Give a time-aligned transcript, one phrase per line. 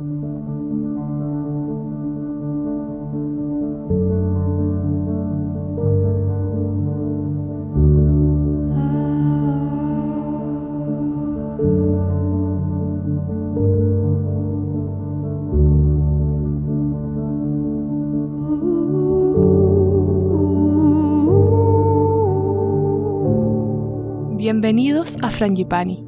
[0.00, 0.16] Bienvenidos
[25.20, 26.02] a Frangipani,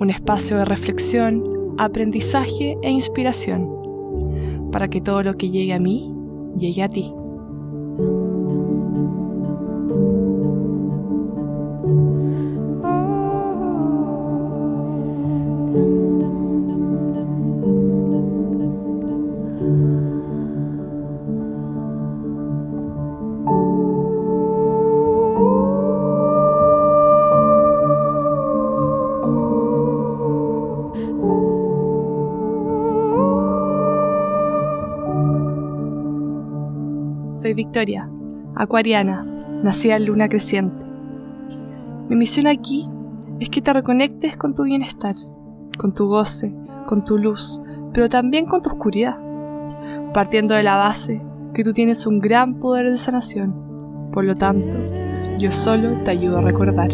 [0.00, 6.12] un espacio de reflexión, aprendizaje e inspiración, para que todo lo que llegue a mí
[6.56, 7.12] llegue a ti.
[38.54, 39.24] Acuariana,
[39.62, 40.82] nacida en luna creciente.
[42.08, 42.88] Mi misión aquí
[43.40, 45.14] es que te reconectes con tu bienestar,
[45.78, 46.54] con tu goce,
[46.86, 47.60] con tu luz,
[47.92, 49.18] pero también con tu oscuridad,
[50.12, 54.10] partiendo de la base que tú tienes un gran poder de sanación.
[54.12, 54.76] Por lo tanto,
[55.38, 56.90] yo solo te ayudo a recordar.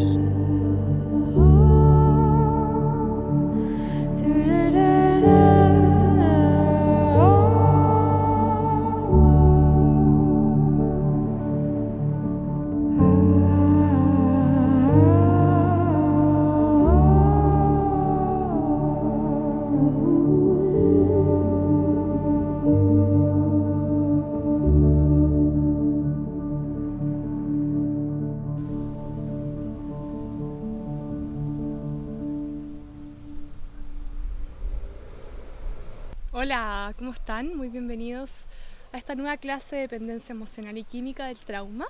[39.11, 41.89] Esta nueva clase de dependencia emocional y química del trauma.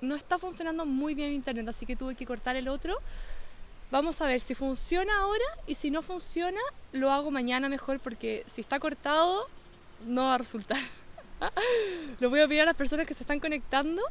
[0.00, 2.96] No está funcionando muy bien el internet, así que tuve que cortar el otro.
[3.92, 6.58] Vamos a ver si funciona ahora y si no funciona,
[6.90, 9.46] lo hago mañana mejor porque si está cortado,
[10.04, 10.80] no va a resultar.
[12.18, 14.02] lo voy a pedir a las personas que se están conectando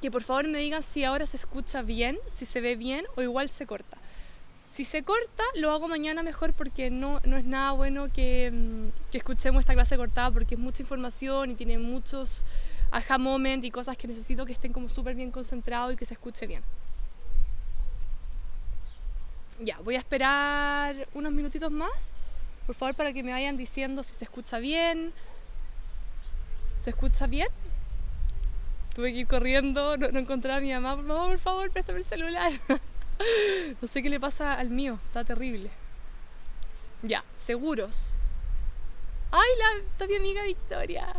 [0.00, 3.22] que por favor me digan si ahora se escucha bien, si se ve bien o
[3.22, 3.97] igual se corta.
[4.72, 9.10] Si se corta, lo hago mañana mejor porque no, no es nada bueno que, mm,
[9.10, 12.44] que escuchemos esta clase cortada porque es mucha información y tiene muchos
[12.90, 16.14] aha moment y cosas que necesito que estén como súper bien concentrados y que se
[16.14, 16.62] escuche bien.
[19.60, 22.12] Ya, voy a esperar unos minutitos más,
[22.66, 25.12] por favor, para que me vayan diciendo si se escucha bien.
[26.80, 27.48] ¿Se escucha bien?
[28.94, 30.96] Tuve que ir corriendo, no, no encontré a mi mamá.
[30.96, 32.52] Por favor, por favor, préstame el celular.
[33.80, 35.70] No sé qué le pasa al mío, está terrible.
[37.02, 38.12] Ya, seguros.
[39.30, 41.14] ¡Ay, la está mi amiga Victoria!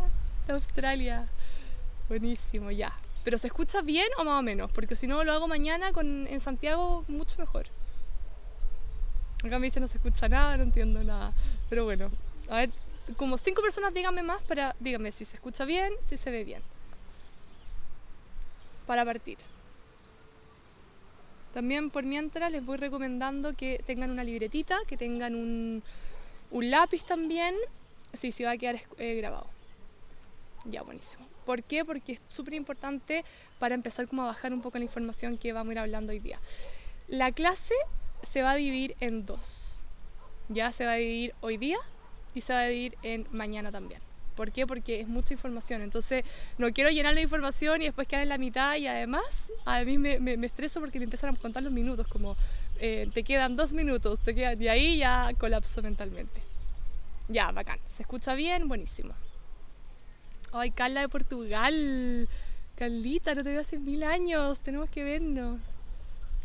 [0.46, 1.28] De Australia.
[2.08, 2.92] Buenísimo, ya.
[3.24, 4.70] Pero ¿se escucha bien o más o menos?
[4.72, 7.66] Porque si no lo hago mañana con, en Santiago, mucho mejor.
[9.44, 11.32] Acá me dice no se escucha nada, no entiendo nada.
[11.68, 12.10] Pero bueno,
[12.48, 12.70] a ver,
[13.16, 16.62] como cinco personas díganme más para, díganme si se escucha bien, si se ve bien.
[18.86, 19.38] Para partir.
[21.54, 25.82] También por mientras les voy recomendando que tengan una libretita, que tengan un,
[26.52, 27.54] lápiz también.
[28.14, 29.46] Sí, sí va a quedar eh, grabado.
[30.64, 31.26] Ya, buenísimo.
[31.46, 31.84] ¿Por qué?
[31.84, 33.24] Porque es súper importante
[33.58, 36.18] para empezar como a bajar un poco la información que vamos a ir hablando hoy
[36.18, 36.38] día.
[37.08, 37.74] La clase
[38.22, 39.82] se va a dividir en dos.
[40.48, 41.78] Ya se va a dividir hoy día
[42.34, 44.00] y se va a dividir en mañana también.
[44.36, 44.66] ¿Por qué?
[44.66, 45.82] Porque es mucha información.
[45.82, 46.24] Entonces,
[46.58, 48.76] no quiero llenar la información y después quedar en la mitad.
[48.76, 52.36] Y además, a mí me, me, estreso porque me empiezan a contar los minutos, como
[52.78, 56.40] eh, te quedan dos minutos, te quedan, y ahí ya colapso mentalmente.
[57.28, 57.78] Ya, bacán.
[57.94, 58.66] ¿Se escucha bien?
[58.68, 59.14] Buenísimo.
[60.52, 62.28] Ay, Carla de Portugal.
[62.76, 64.58] Carlita, no te veo hace mil años.
[64.60, 65.60] Tenemos que vernos.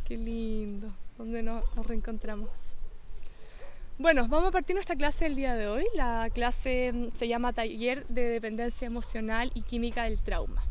[0.06, 0.94] Qué lindo.
[1.18, 2.75] ¿Dónde nos reencontramos?
[3.98, 5.86] Bueno, vamos a partir nuestra clase del día de hoy.
[5.96, 10.62] La clase mm, se llama Taller de Dependencia Emocional y Química del Trauma.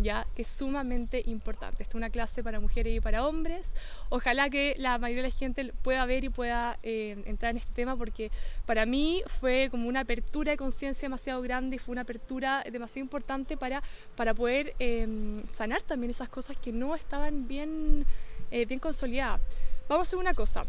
[0.00, 1.84] Ya, que es sumamente importante.
[1.84, 3.72] Esta es una clase para mujeres y para hombres.
[4.08, 7.72] Ojalá que la mayoría de la gente pueda ver y pueda eh, entrar en este
[7.72, 8.32] tema porque
[8.66, 13.04] para mí fue como una apertura de conciencia demasiado grande y fue una apertura demasiado
[13.04, 13.80] importante para,
[14.16, 15.06] para poder eh,
[15.52, 18.06] sanar también esas cosas que no estaban bien,
[18.50, 19.40] eh, bien consolidadas.
[19.88, 20.64] Vamos a hacer una cosa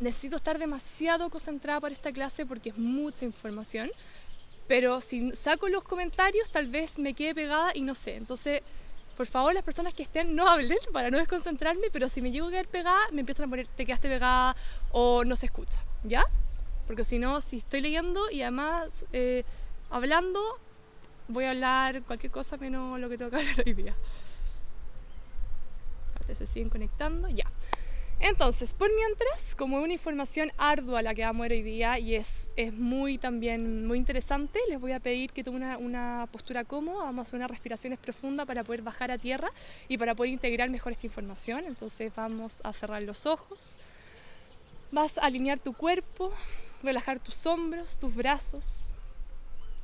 [0.00, 3.90] necesito estar demasiado concentrada para esta clase porque es mucha información,
[4.66, 8.16] pero si saco los comentarios tal vez me quede pegada y no sé.
[8.16, 8.62] Entonces,
[9.16, 12.46] por favor, las personas que estén no hablen para no desconcentrarme, pero si me llego
[12.46, 14.56] a quedar pegada, me empiezan a poner te quedaste pegada
[14.90, 16.24] o no se escucha, ¿ya?
[16.86, 19.44] Porque si no, si estoy leyendo y además eh,
[19.90, 20.40] hablando,
[21.28, 23.94] voy a hablar cualquier cosa menos lo que tengo que hablar hoy día.
[26.34, 27.44] se siguen conectando, ya.
[28.24, 31.98] Entonces, por mientras, como es una información ardua la que vamos a ver hoy día
[31.98, 36.28] y es, es muy también muy interesante, les voy a pedir que tomen una, una,
[36.30, 39.50] postura cómoda, vamos a hacer unas respiraciones profundas para poder bajar a tierra
[39.88, 41.64] y para poder integrar mejor esta información.
[41.66, 43.76] Entonces vamos a cerrar los ojos,
[44.92, 46.32] vas a alinear tu cuerpo,
[46.80, 48.92] relajar tus hombros, tus brazos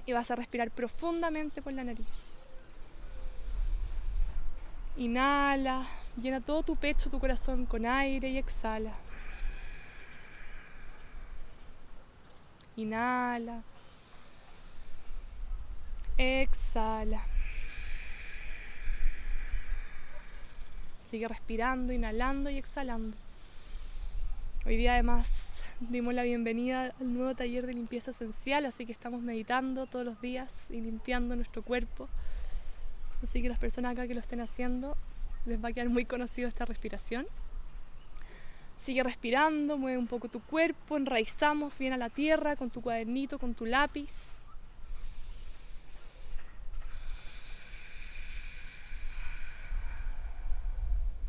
[0.07, 2.38] y vas a respirar profundamente por la nariz.
[4.99, 5.87] Inhala,
[6.21, 8.95] llena todo tu pecho, tu corazón con aire y exhala.
[12.75, 13.63] Inhala.
[16.17, 17.23] Exhala.
[21.07, 23.17] Sigue respirando, inhalando y exhalando.
[24.67, 25.47] Hoy día además
[25.79, 30.21] dimos la bienvenida al nuevo taller de limpieza esencial, así que estamos meditando todos los
[30.21, 32.09] días y limpiando nuestro cuerpo.
[33.23, 34.97] Así que las personas acá que lo estén haciendo
[35.47, 37.27] les va a quedar muy conocido esta respiración.
[38.79, 43.39] Sigue respirando, mueve un poco tu cuerpo, enraizamos bien a la tierra con tu cuadernito,
[43.39, 44.39] con tu lápiz.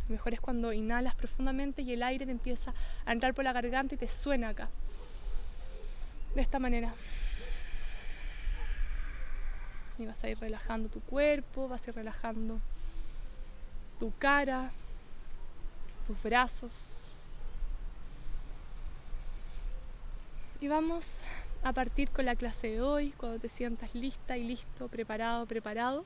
[0.08, 2.74] Lo mejor es cuando inhalas profundamente y el aire te empieza
[3.06, 4.70] a entrar por la garganta y te suena acá.
[6.36, 6.94] De esta manera.
[10.00, 12.60] Y vas a ir relajando tu cuerpo, vas a ir relajando
[14.00, 14.72] tu cara,
[16.08, 17.26] tus brazos.
[20.62, 21.22] Y vamos
[21.64, 26.06] a partir con la clase de hoy, cuando te sientas lista y listo, preparado, preparado.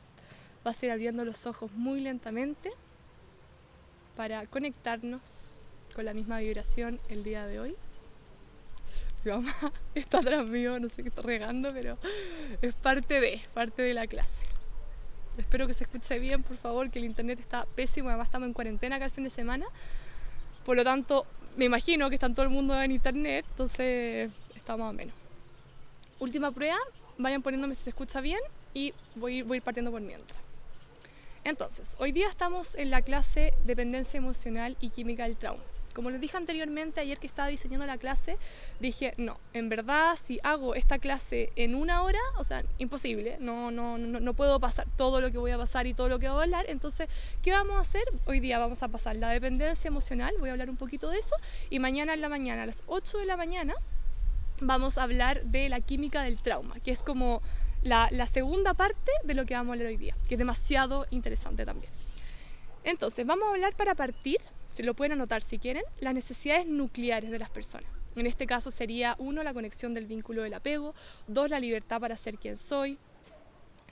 [0.63, 2.72] Vas a ir abriendo los ojos muy lentamente
[4.18, 5.60] para conectarnos
[5.95, 7.75] con la misma vibración el día de hoy.
[9.23, 9.53] Mi mamá
[9.95, 11.97] está atrás mío, no sé qué está regando, pero
[12.61, 14.45] es parte de, parte de la clase.
[15.37, 18.53] Espero que se escuche bien, por favor, que el internet está pésimo, además estamos en
[18.53, 19.65] cuarentena acá el fin de semana.
[20.65, 21.25] Por lo tanto,
[21.57, 25.15] me imagino que están todo el mundo en internet, entonces está más o menos.
[26.19, 26.77] Última prueba,
[27.17, 28.39] vayan poniéndome si se escucha bien
[28.73, 30.39] y voy, voy a ir partiendo por mientras.
[31.43, 35.63] Entonces, hoy día estamos en la clase Dependencia Emocional y Química del Trauma.
[35.94, 38.38] Como les dije anteriormente, ayer que estaba diseñando la clase,
[38.80, 43.69] dije, no, en verdad, si hago esta clase en una hora, o sea, imposible, no,
[43.72, 46.28] no, no, no puedo pasar todo lo que voy a pasar y todo lo que
[46.30, 46.66] voy a hablar.
[46.68, 47.07] Entonces,
[47.42, 48.04] ¿qué vamos a hacer?
[48.25, 51.36] Hoy día vamos a pasar la dependencia emocional, voy a hablar un poquito de eso,
[51.69, 53.74] y mañana en la mañana, a las 8 de la mañana,
[54.62, 57.42] vamos a hablar de la química del trauma, que es como
[57.84, 61.06] la, la segunda parte de lo que vamos a hablar hoy día, que es demasiado
[61.12, 61.92] interesante también.
[62.84, 64.40] Entonces, vamos a hablar para partir
[64.73, 67.89] si lo pueden anotar si quieren, las necesidades nucleares de las personas.
[68.15, 70.93] En este caso sería uno, la conexión del vínculo del apego,
[71.27, 72.97] dos, la libertad para ser quien soy,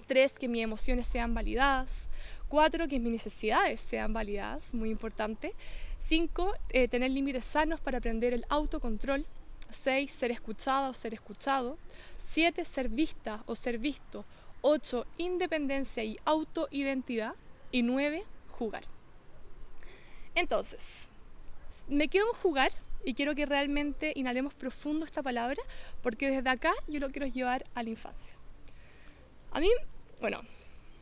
[0.07, 2.07] tres, que mis emociones sean validadas,
[2.47, 5.53] cuatro, que mis necesidades sean validadas, muy importante,
[5.99, 9.25] cinco, eh, tener límites sanos para aprender el autocontrol,
[9.69, 11.77] seis, ser escuchada o ser escuchado,
[12.27, 14.25] siete, ser vista o ser visto,
[14.61, 17.35] ocho, independencia y autoidentidad,
[17.71, 18.90] y nueve, jugar.
[20.35, 21.09] Entonces,
[21.87, 22.71] me quedo en jugar
[23.03, 25.61] y quiero que realmente inhalemos profundo esta palabra
[26.01, 28.33] porque desde acá yo lo quiero llevar a la infancia.
[29.51, 29.69] A mí,
[30.21, 30.41] bueno,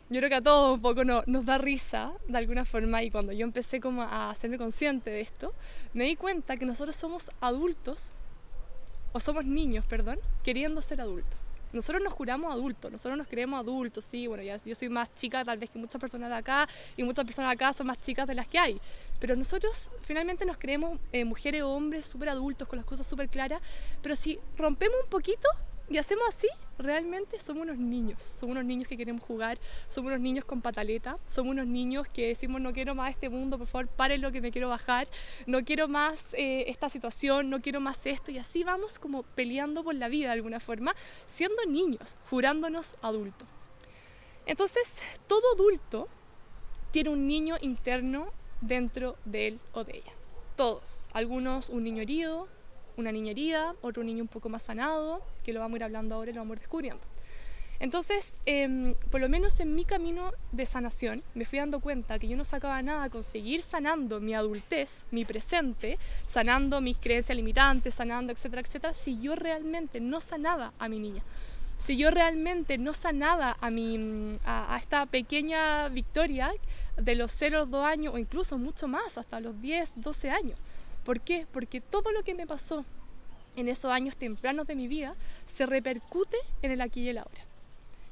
[0.10, 3.32] yo creo que a todos un poco nos da risa de alguna forma y cuando
[3.32, 5.54] yo empecé como a hacerme consciente de esto,
[5.94, 8.12] me di cuenta que nosotros somos adultos,
[9.12, 11.38] o somos niños, perdón, queriendo ser adultos.
[11.72, 15.58] Nosotros nos juramos adultos, nosotros nos creemos adultos, sí, bueno, yo soy más chica tal
[15.60, 18.34] vez que muchas personas de acá y muchas personas de acá son más chicas de
[18.34, 18.82] las que hay,
[19.20, 23.30] pero nosotros finalmente nos creemos eh, mujeres o hombres súper adultos con las cosas súper
[23.30, 23.62] claras,
[24.02, 25.48] pero si rompemos un poquito
[25.90, 30.22] y hacemos así, realmente somos unos niños, somos unos niños que queremos jugar, somos unos
[30.22, 33.88] niños con pataleta, somos unos niños que decimos no quiero más este mundo, por favor
[33.88, 35.08] paren lo que me quiero bajar,
[35.48, 39.84] no quiero más eh, esta situación, no quiero más esto y así vamos como peleando
[39.84, 43.48] por la vida de alguna forma, siendo niños, jurándonos adultos.
[44.46, 44.94] Entonces,
[45.28, 46.08] todo adulto
[46.92, 48.32] tiene un niño interno
[48.62, 50.14] dentro de él o de ella.
[50.56, 51.08] Todos.
[51.14, 52.48] Algunos un niño herido,
[53.00, 56.16] una niña herida, otro niño un poco más sanado, que lo vamos a ir hablando
[56.16, 57.02] ahora y lo vamos a ir descubriendo.
[57.80, 62.28] Entonces, em, por lo menos en mi camino de sanación, me fui dando cuenta que
[62.28, 67.96] yo no sacaba nada con seguir sanando mi adultez, mi presente, sanando mis creencias limitantes,
[67.96, 71.24] sanando, etcétera, etcétera, si yo realmente no sanaba a mi niña.
[71.78, 76.52] Si yo realmente no sanaba a, mi, a, a esta pequeña Victoria
[76.98, 80.60] de los 0 2 años o incluso mucho más, hasta los 10, 12 años.
[81.10, 81.48] ¿Por qué?
[81.52, 82.86] Porque todo lo que me pasó
[83.56, 85.16] en esos años tempranos de mi vida,
[85.48, 87.49] se repercute en el aquí y el ahora.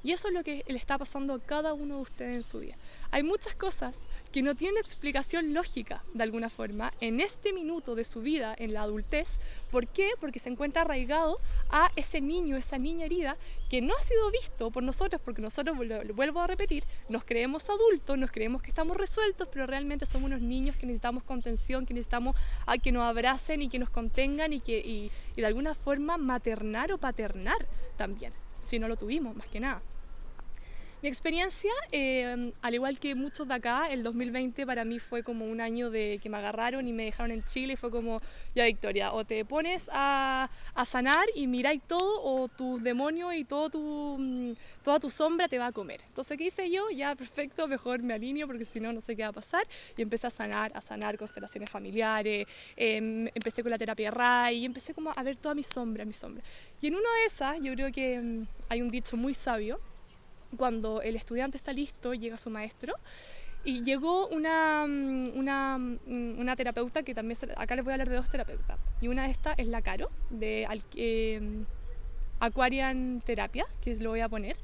[0.04, 2.60] Y eso es lo que le está pasando a cada uno de ustedes en su
[2.60, 2.76] vida.
[3.12, 3.98] Hay muchas cosas
[4.32, 8.74] que no tienen explicación lógica, de alguna forma, en este minuto de su vida, en
[8.74, 9.40] la adultez.
[9.72, 10.12] ¿Por qué?
[10.20, 11.40] Porque se encuentra arraigado
[11.70, 13.38] a ese niño, esa niña herida,
[13.70, 15.76] que no ha sido visto por nosotros, porque nosotros,
[16.14, 20.42] vuelvo a repetir, nos creemos adultos, nos creemos que estamos resueltos, pero realmente somos unos
[20.42, 22.36] niños que necesitamos contención, que necesitamos
[22.66, 26.92] a que nos abracen y que nos contengan y que y de alguna forma maternar
[26.92, 28.34] o paternar también,
[28.68, 29.82] si no lo tuvimos, más que nada.
[31.04, 35.46] Mi experiencia, em, al igual que muchos de acá, el 2020 para mí fue como
[35.46, 38.20] un año de que me agarraron y me dejaron en Chile y fue como,
[38.56, 43.44] ya Victoria, o te pones a, a sanar y miráis todo o tus demonios y
[43.44, 46.02] todo tu, mm, toda tu sombra te va a comer.
[46.08, 46.90] Entonces, ¿qué hice yo?
[46.90, 49.68] Ya, perfecto, mejor me alineo porque si no, no sé qué va a pasar.
[49.96, 54.66] Y empecé a sanar, a sanar constelaciones familiares, em, empecé con la terapia RAI y
[54.66, 56.44] empecé como a ver toda mi sombra, mi sombra.
[56.82, 59.80] Y en una de esas, yo creo que em, hay un dicho muy sabio,
[60.56, 62.94] cuando el estudiante está listo, llega su maestro.
[63.64, 68.16] Y llegó una, mm, mm, una terapeuta que también, acá les voy a hablar de
[68.16, 68.80] dos terapeutas.
[69.02, 71.42] Y una de estas es la Caro, de eh,
[72.40, 74.56] Aquarian Terapia, que lo voy a poner.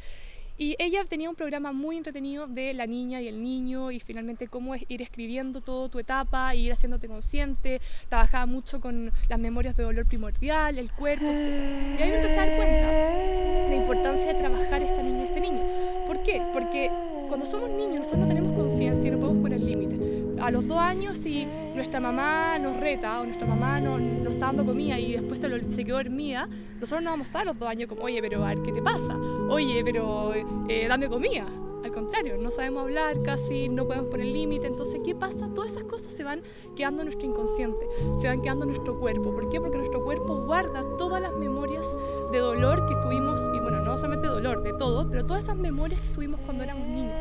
[0.57, 4.47] Y ella tenía un programa muy entretenido de la niña y el niño y finalmente
[4.47, 7.81] cómo es ir escribiendo toda tu etapa, ir haciéndote consciente.
[8.07, 11.99] Trabajaba mucho con las memorias de dolor primordial, el cuerpo, etc.
[11.99, 15.27] Y ahí me empecé a dar cuenta de la importancia de trabajar esta niña y
[15.27, 15.61] este niño.
[16.05, 16.41] ¿Por qué?
[16.53, 16.91] Porque
[17.27, 20.12] cuando somos niños nosotros no tenemos conciencia y no podemos poner límites.
[20.43, 24.47] A los dos años, si nuestra mamá nos reta o nuestra mamá no, nos está
[24.47, 26.49] dando comida y después se, quedó dormida,
[26.81, 28.73] nosotros no vamos a estar a los dos años como, oye, pero a ver, ¿qué
[28.73, 29.17] te pasa?
[29.47, 30.33] Oye, pero
[30.67, 31.45] eh, dame comida.
[31.85, 34.67] Al contrario, no sabemos hablar casi, no podemos poner límite.
[34.67, 35.47] Entonces, ¿qué pasa?
[35.55, 36.41] Todas esas cosas se van
[36.75, 37.87] quedando en nuestro inconsciente,
[38.19, 39.33] se van quedando en nuestro cuerpo.
[39.33, 39.61] ¿Por qué?
[39.61, 41.87] Porque nuestro cuerpo guarda todas las memorias
[42.33, 46.01] de dolor que tuvimos, y bueno, no solamente dolor, de todo, pero todas esas memorias
[46.01, 47.13] que tuvimos cuando éramos niños.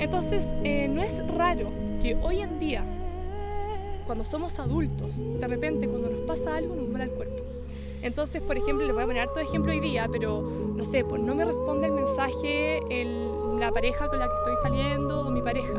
[0.00, 1.68] Entonces, eh, no es raro
[2.00, 2.82] que hoy en día,
[4.06, 7.42] cuando somos adultos, de repente cuando nos pasa algo nos duele el cuerpo.
[8.00, 10.40] Entonces, por ejemplo, les voy a poner todo ejemplo hoy día, pero
[10.74, 14.54] no sé, pues no me responde el mensaje el, la pareja con la que estoy
[14.62, 15.74] saliendo o mi pareja.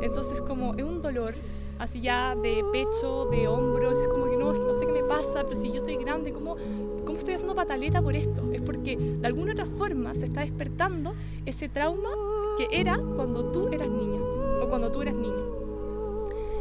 [0.00, 1.34] Entonces, como es un dolor
[1.78, 5.42] así ya de pecho, de hombros, es como que no, no sé qué me pasa,
[5.42, 6.56] pero si yo estoy grande, ¿cómo,
[7.04, 8.50] ¿cómo estoy haciendo pataleta por esto?
[8.54, 11.14] Es porque de alguna otra forma se está despertando
[11.44, 12.08] ese trauma
[12.56, 14.20] que era cuando tú eras niña
[14.62, 15.56] o cuando tú eras niño.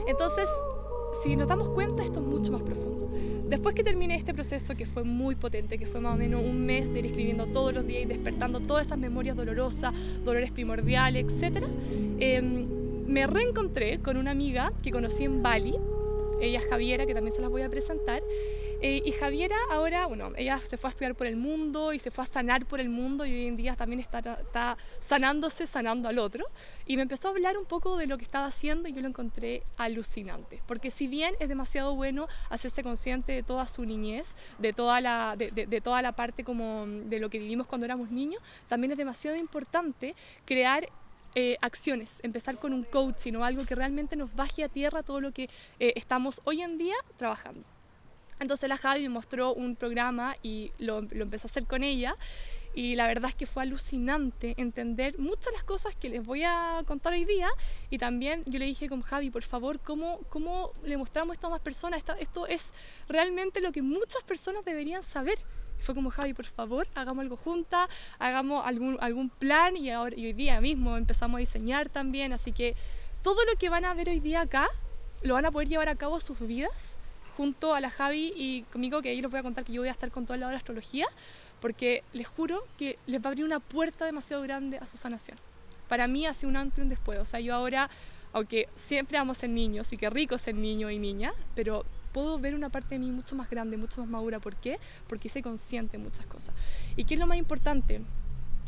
[0.08, 0.48] Entonces,
[1.24, 3.10] si nos damos cuenta, esto es mucho más profundo.
[3.48, 6.66] Después que terminé este proceso, que fue muy potente, que fue más o menos un
[6.66, 11.25] mes de ir escribiendo todos los días y despertando todas esas memorias dolorosas, dolores primordiales,
[11.32, 11.64] etc.,
[12.20, 12.68] em,
[13.08, 15.75] me reencontré con una amiga que conocí en Bali,
[16.42, 18.24] ella es Javiera, que también se las voy a presentar,
[18.82, 22.12] eh, y Javiera ahora, bueno, ella se fue a estudiar por el mundo y se
[22.12, 26.10] fue a sanar por el mundo y hoy en día también está, está sanándose, sanando
[26.10, 26.46] al otro.
[26.86, 29.08] Y me empezó a hablar un poco de lo que estaba haciendo y yo lo
[29.08, 30.62] encontré alucinante.
[30.67, 34.29] Porque si bien es demasiado bueno hacerse consciente de toda su niñez,
[34.60, 38.41] de toda la, de, toda la parte como de lo que vivimos cuando éramos niños,
[38.67, 40.15] también es demasiado importante
[40.46, 40.89] crear
[41.34, 45.20] eh, acciones, empezar con un coaching o algo que realmente nos baje a tierra todo
[45.20, 47.75] lo que eh, estamos hoy en día trabajando.
[48.39, 52.15] Entonces la Javi me mostró un programa y lo, lo empecé a hacer con ella.
[52.75, 56.44] Y la verdad es que fue alucinante entender muchas de las cosas que les voy
[56.44, 57.48] a contar hoy día.
[57.89, 61.51] Y también yo le dije con Javi, por favor, ¿cómo, cómo le mostramos esto a
[61.51, 62.04] más personas?
[62.20, 62.68] Esto, es
[63.08, 65.38] realmente lo que muchas personas deberían saber.
[65.80, 67.88] fue como Javi, por favor, hagamos algo juntas,
[68.20, 72.51] hagamos algún, algún plan y, ahora, y hoy día mismo empezamos a diseñar también, así
[72.51, 72.75] que
[73.24, 74.68] todo lo que van a ver hoy día acá
[75.22, 76.95] lo van a poder llevar a cabo sus vidas
[77.36, 79.89] junto a la Javi y conmigo, que ahí les voy a contar que yo voy
[79.89, 81.08] a estar con toda la hora de astrología,
[81.62, 85.38] porque les juro que les va a abrir una puerta demasiado grande a su sanación.
[85.88, 87.89] Para mí hace un antes y un después, o sea, yo ahora,
[88.34, 92.39] aunque siempre vamos a ser niños y qué rico ser niño y niña, pero puedo
[92.39, 94.39] ver una parte de mí mucho más grande, mucho más madura.
[94.39, 94.80] ¿Por qué?
[95.08, 96.56] Porque hice consciente muchas cosas.
[96.96, 98.01] ¿Y qué es lo más importante?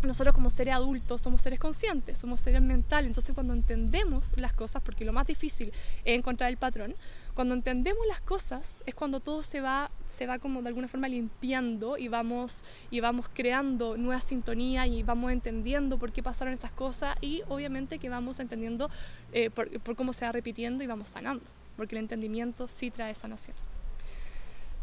[0.04, 4.82] nosotros como seres adultos somos seres conscientes, somos seres mentales, entonces cuando entendemos las cosas,
[4.84, 5.72] porque lo más difícil
[6.06, 6.96] es encontrar el patrón,
[7.38, 11.08] cuando entendemos las cosas es cuando todo se va, se va como de alguna forma
[11.08, 16.72] limpiando y vamos, y vamos creando nueva sintonía y vamos entendiendo por qué pasaron esas
[16.72, 18.90] cosas y obviamente que vamos entendiendo
[19.34, 23.56] eh, por, cómo se va repitiendo y vamos sanando, porque el entendimiento sí trae sanación.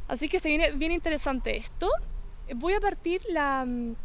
[0.07, 1.91] Así que se viene bien interesante esto.
[2.55, 3.97] Voy a partir la, no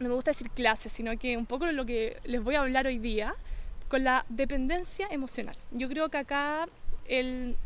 [0.00, 2.98] me gusta decir clase, sino que un poco lo que les voy a hablar hoy
[2.98, 3.36] día
[3.86, 5.54] con la dependencia emocional.
[5.70, 6.66] Yo creo que acá
[7.06, 7.56] el,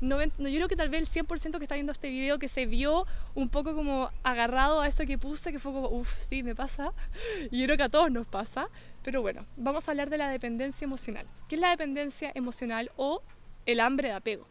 [0.00, 3.06] yo creo que tal vez el 100% que está viendo este video que se vio
[3.34, 6.92] un poco como agarrado a eso que puse, que fue como, uff, sí, me pasa.
[7.50, 8.68] Y yo creo que a todos nos pasa.
[9.02, 11.26] Pero bueno, vamos a hablar de la dependencia emocional.
[11.48, 13.22] ¿Qué es la dependencia emocional o
[13.66, 14.46] el hambre de apego?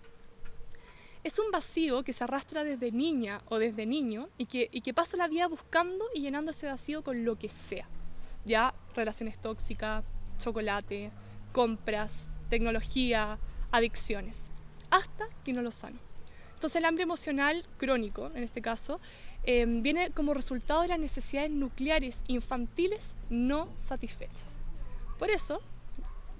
[1.23, 4.93] Es un vacío que se arrastra desde niña o desde niño y que, y que
[4.93, 7.87] paso la vida buscando y llenando ese vacío con lo que sea.
[8.45, 10.05] Ya relaciones tóxicas,
[10.37, 11.11] chocolate,
[11.51, 13.37] compras, tecnología,
[13.71, 14.49] adicciones,
[14.89, 15.99] hasta que no lo sano.
[16.53, 18.99] Entonces el hambre emocional crónico, en este caso,
[19.43, 24.61] em, viene como resultado de las necesidades nucleares infantiles no satisfechas.
[25.17, 25.61] Por eso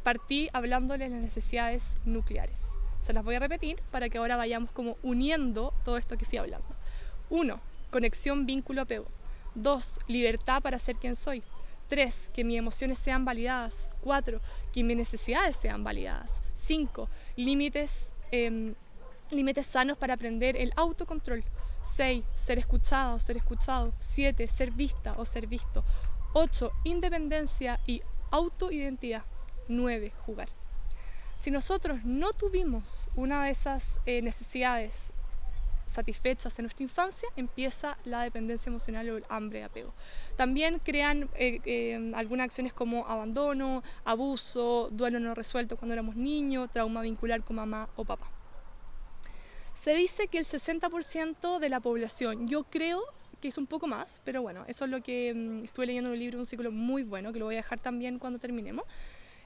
[0.03, 2.61] partí hablándole de las necesidades nucleares.
[3.05, 6.37] Se las voy a repetir para que ahora vayamos como uniendo todo esto que fui
[6.37, 6.67] hablando.
[7.29, 9.07] Uno, conexión, vínculo, apego.
[9.55, 11.43] Dos, libertad para ser quien soy.
[11.87, 13.89] Tres, que mis emociones sean validadas.
[14.01, 14.41] Cuatro,
[14.73, 16.41] que mis necesidades sean validadas.
[16.55, 18.75] Cinco, límites, em,
[19.31, 21.43] límites sanos para aprender el autocontrol.
[21.81, 23.93] Seis, ser escuchada o ser escuchado.
[23.99, 25.83] Siete, ser vista o ser visto.
[26.33, 29.23] Ocho, independencia y autoidentidad.
[29.67, 30.49] Nueve, jugar.
[31.37, 35.13] Si nosotros no tuvimos una de esas eh, necesidades
[35.89, 39.93] satisfechas en nuestra infancia, empieza la dependencia emocional o el hambre de apego.
[40.37, 46.69] También crean eh, eh, algunas acciones como abandono, abuso, duelo no resuelto cuando éramos niños,
[46.71, 48.29] trauma vincular con mamá o papá.
[49.73, 53.01] Se dice que el 60% de la población, yo creo
[53.39, 56.13] que es un poco más, pero bueno, eso es lo que mm, estuve leyendo en
[56.13, 58.85] un libro, un ciclo muy bueno, que lo voy a dejar también cuando terminemos.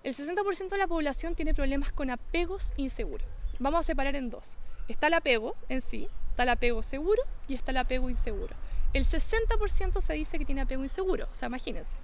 [0.04, 3.28] El 60% de la población tiene problemas con apegos inseguros.
[3.60, 4.58] Vamos a separar en dos.
[4.88, 8.56] Está el apego en sí, Está el apego seguro y está el apego inseguro.
[8.92, 11.96] El 60% se dice que tiene apego inseguro, o sea, imagínense.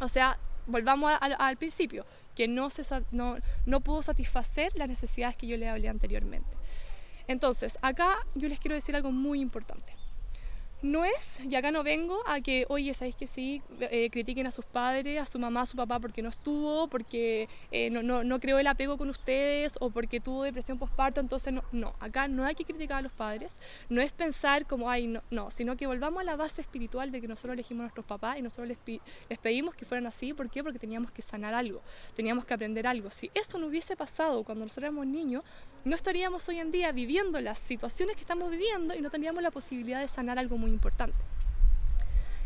[0.00, 3.36] O sea, volvamos al principio, que no, se, no,
[3.66, 6.56] no pudo satisfacer las necesidades que yo le hablé anteriormente.
[7.28, 9.93] Entonces, acá yo les quiero decir algo muy importante
[10.84, 13.62] no es, y acá no vengo a que, oye, ¿sabéis que sí?
[13.80, 17.48] Eh, critiquen a sus padres, a su mamá, a su papá porque no estuvo, porque
[17.72, 21.54] eh, no, no, no, creó el apego con ustedes o porque tuvo depresión postparto, entonces
[21.54, 25.06] no, no, acá no hay que criticar a los padres, no es pensar como, ay,
[25.06, 28.04] no, no, sino que volvamos a la base espiritual de que nosotros elegimos a nuestros
[28.04, 28.78] papás y nosotros les,
[29.30, 30.62] les pedimos que fueran así, ¿por qué?
[30.62, 31.80] Porque teníamos que sanar algo,
[32.14, 33.10] teníamos que aprender algo.
[33.10, 35.44] Si eso no hubiese pasado cuando nosotros éramos niños,
[35.84, 39.50] no estaríamos hoy en día viviendo las situaciones que estamos viviendo y no tendríamos la
[39.50, 41.16] posibilidad de sanar algo muy importante.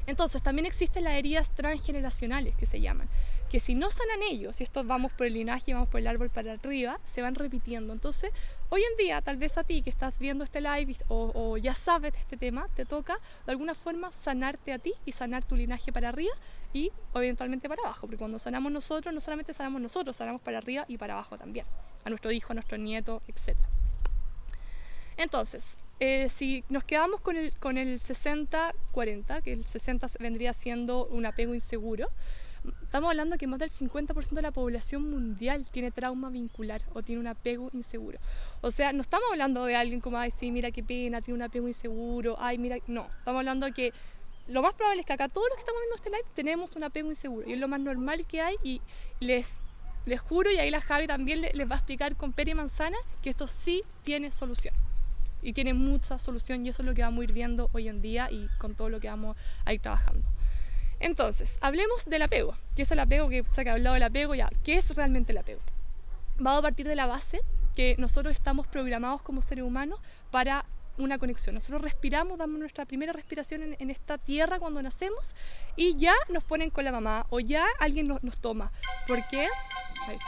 [0.08, 3.08] Entonces, también existen las heridas transgeneracionales que se llaman,
[3.50, 6.30] que si no sanan ellos, y esto vamos por el linaje, vamos por el árbol
[6.30, 7.92] para arriba, se van repitiendo.
[7.92, 8.30] Entonces,
[8.70, 12.14] hoy en día, tal vez a ti que estás viendo este live o, ya sabes
[12.18, 16.08] este tema, te toca de alguna forma sanarte a ti y sanar tu linaje para
[16.08, 16.34] arriba
[16.72, 20.84] y eventualmente para abajo, porque cuando sanamos nosotros, no solamente sanamos nosotros, sanamos para arriba
[20.88, 21.66] y para abajo también,
[22.04, 23.56] a nuestro hijo, a nuestro nieto, etc.
[25.16, 31.06] Entonces, eh, si nos quedamos con el, con el 60-40, que el 60 vendría siendo
[31.06, 32.08] un apego inseguro,
[32.82, 37.20] estamos hablando que más del 50% de la población mundial tiene trauma vincular o tiene
[37.20, 38.18] un apego inseguro.
[38.60, 41.42] O sea, no estamos hablando de alguien como, ay, sí, mira qué pena, tiene un
[41.42, 43.92] apego inseguro, ay, mira, no, estamos hablando que
[44.48, 46.84] lo más probable es que acá todos los que estamos viendo este live tenemos un
[46.84, 48.80] apego inseguro y es lo más normal que hay y
[49.20, 49.60] les,
[50.06, 52.96] les juro, y ahí la Javi también les va a explicar con peri y manzana,
[53.22, 54.74] que esto sí tiene solución
[55.42, 58.02] y tiene mucha solución y eso es lo que vamos a ir viendo hoy en
[58.02, 60.26] día y con todo lo que vamos a ir trabajando.
[61.00, 62.56] Entonces, hablemos del apego.
[62.74, 63.28] ¿Qué es el apego?
[63.28, 65.60] Que que he hablado del apego, ya, ¿qué es realmente el apego?
[66.38, 67.40] Vamos a partir de la base
[67.74, 70.64] que nosotros estamos programados como seres humanos para
[70.98, 71.54] una conexión.
[71.54, 75.34] Nosotros respiramos, damos nuestra primera respiración en, esta tierra cuando nacemos
[75.76, 78.70] y ya nos ponen con la mamá o ya alguien nos, nos toma.
[79.06, 79.48] ¿Por qué?
[80.06, 80.18] Ay,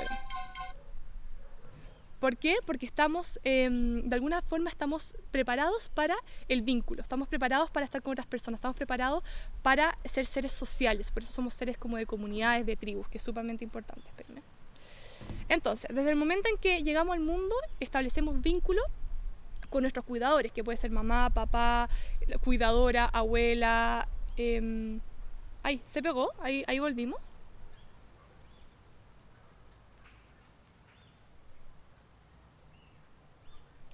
[2.20, 2.56] ¿Por qué?
[2.66, 6.14] Porque estamos, em, de alguna forma, estamos preparados para
[6.48, 9.24] el vínculo, estamos preparados para estar con otras personas, estamos preparados
[9.62, 13.24] para ser seres sociales, por eso somos seres como de comunidades, de tribus, que es
[13.24, 14.10] sumamente importante.
[15.48, 18.82] Entonces, desde el momento en que llegamos al mundo, establecemos vínculo
[19.70, 21.88] con nuestros cuidadores, que puede ser mamá, papá,
[22.44, 24.08] cuidadora, abuela.
[24.36, 24.98] Eh,
[25.62, 27.20] ay, se pegó, ahí, ahí volvimos.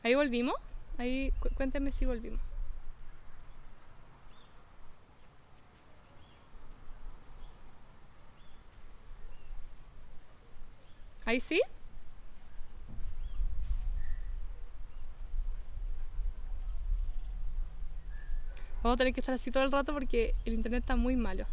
[0.02, 0.54] Ahí volvimos.
[0.98, 2.40] Ahí cuéntenme si volvimos.
[11.24, 11.60] Ahí sí.
[18.86, 21.44] Vamos a tener que estar así todo el rato porque el internet está muy malo.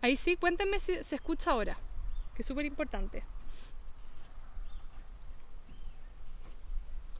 [0.00, 1.78] Ahí sí, cuéntenme si se escucha ahora,
[2.34, 3.22] que es súper importante.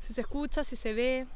[0.01, 1.29] Si se escucha, si se ve.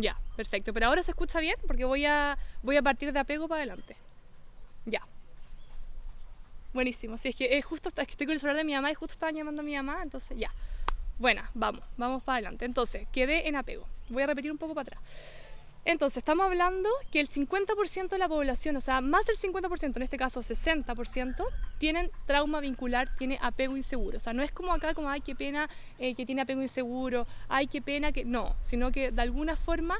[0.00, 0.72] Ya, perfecto.
[0.72, 3.96] Pero ahora se escucha bien porque voy a, voy a partir de apego para adelante.
[4.86, 5.06] Ya.
[6.72, 7.18] Buenísimo.
[7.18, 8.94] Sí, es que es justo es que estoy con el celular de mi mamá y
[8.94, 10.50] justo estaba llamando a mi mamá, entonces ya.
[11.18, 12.64] Buena, vamos, vamos para adelante.
[12.64, 13.86] Entonces, quedé en apego.
[14.08, 15.02] Voy a repetir un poco para atrás.
[15.84, 20.02] Entonces, estamos hablando que el 50% de la población, o sea, más del 50%, en
[20.02, 21.44] este caso 60%,
[21.78, 24.18] tienen trauma vincular, tiene apego inseguro.
[24.18, 27.26] O sea, no es como acá, como, ay, qué pena eh, que tiene apego inseguro,
[27.48, 28.24] ay, qué pena que...
[28.24, 29.98] No, sino que de alguna forma,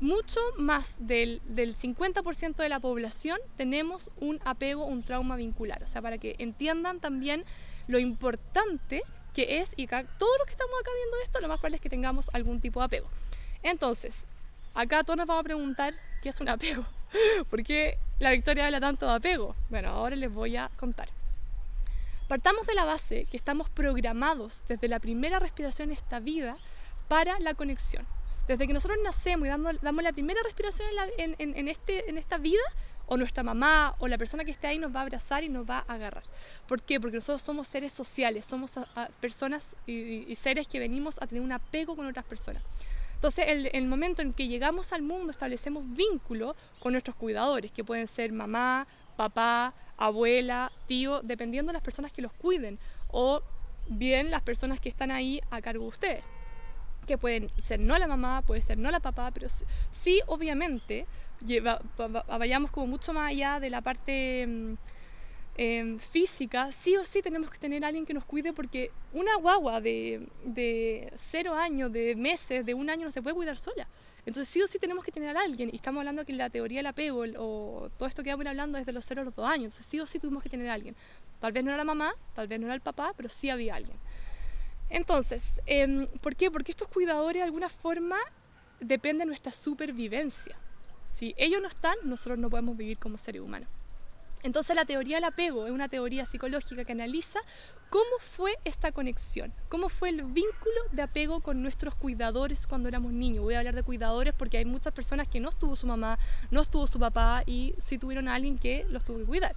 [0.00, 5.82] mucho más del, del 50% de la población tenemos un apego, un trauma vincular.
[5.82, 7.44] O sea, para que entiendan también
[7.86, 9.02] lo importante
[9.34, 11.82] que es, y acá, todos los que estamos acá viendo esto, lo más probable es
[11.82, 13.08] que tengamos algún tipo de apego.
[13.62, 14.26] Entonces,
[14.74, 16.84] Acá todos nos vamos a preguntar qué es un apego.
[17.50, 19.56] ¿Por qué la Victoria habla tanto de apego?
[19.68, 21.08] Bueno, ahora les voy a contar.
[22.28, 26.56] Partamos de la base que estamos programados desde la primera respiración en esta vida
[27.08, 28.06] para la conexión.
[28.46, 32.62] Desde que nosotros nacemos y damos, la primera respiración en, este, en esta vida,
[33.10, 35.68] o nuestra mamá o la persona que esté ahí nos va a abrazar y nos
[35.68, 36.22] va a agarrar.
[36.68, 37.00] ¿Por qué?
[37.00, 38.74] Porque nosotros somos seres sociales, somos
[39.18, 42.62] personas y seres que venimos a tener un apego con otras personas.
[43.20, 48.06] Entonces, el, momento en que llegamos al mundo, establecemos vínculo con nuestros cuidadores, que pueden
[48.06, 52.78] ser mamá, papá, abuela, tío, dependiendo de las personas que los cuiden,
[53.08, 53.42] o
[53.88, 56.24] bien las personas que están ahí a cargo de ustedes
[57.06, 59.48] que pueden ser no la mamá, puede ser no la papá, pero
[59.90, 61.06] sí, obviamente,
[62.28, 64.76] vayamos como mucho más allá de la parte
[65.62, 69.82] Em, física, sí o sí tenemos que tener alguien que nos cuide porque una guagua
[69.82, 73.86] de, de cero años, de meses, de un año no se puede cuidar sola.
[74.24, 75.68] Entonces sí o sí tenemos que tener a alguien.
[75.70, 78.90] Y estamos hablando que la teoría del apego o todo esto que vamos hablando desde
[78.90, 79.74] los cero a los dos años.
[79.74, 80.96] Entonces sí o sí tuvimos que tener a alguien.
[81.40, 83.74] Tal vez no era la mamá, tal vez no era el papá, pero sí había
[83.74, 83.98] alguien.
[84.88, 86.50] Entonces, eh, ¿por qué?
[86.50, 88.16] Porque estos cuidadores de alguna forma
[88.80, 90.56] dependen de nuestra supervivencia.
[91.04, 93.68] Si ellos no están, nosotros no podemos vivir como seres humanos.
[94.42, 97.40] Entonces la teoría del apego es una teoría psicológica que analiza
[97.90, 103.12] cómo fue esta conexión, cómo fue el vínculo de apego con nuestros cuidadores cuando éramos
[103.12, 103.42] niños.
[103.42, 106.18] Voy a hablar de cuidadores porque hay muchas personas que no estuvo su mamá,
[106.50, 109.54] no estuvo su papá y sí tuvieron a alguien que los tuvo que cuidar.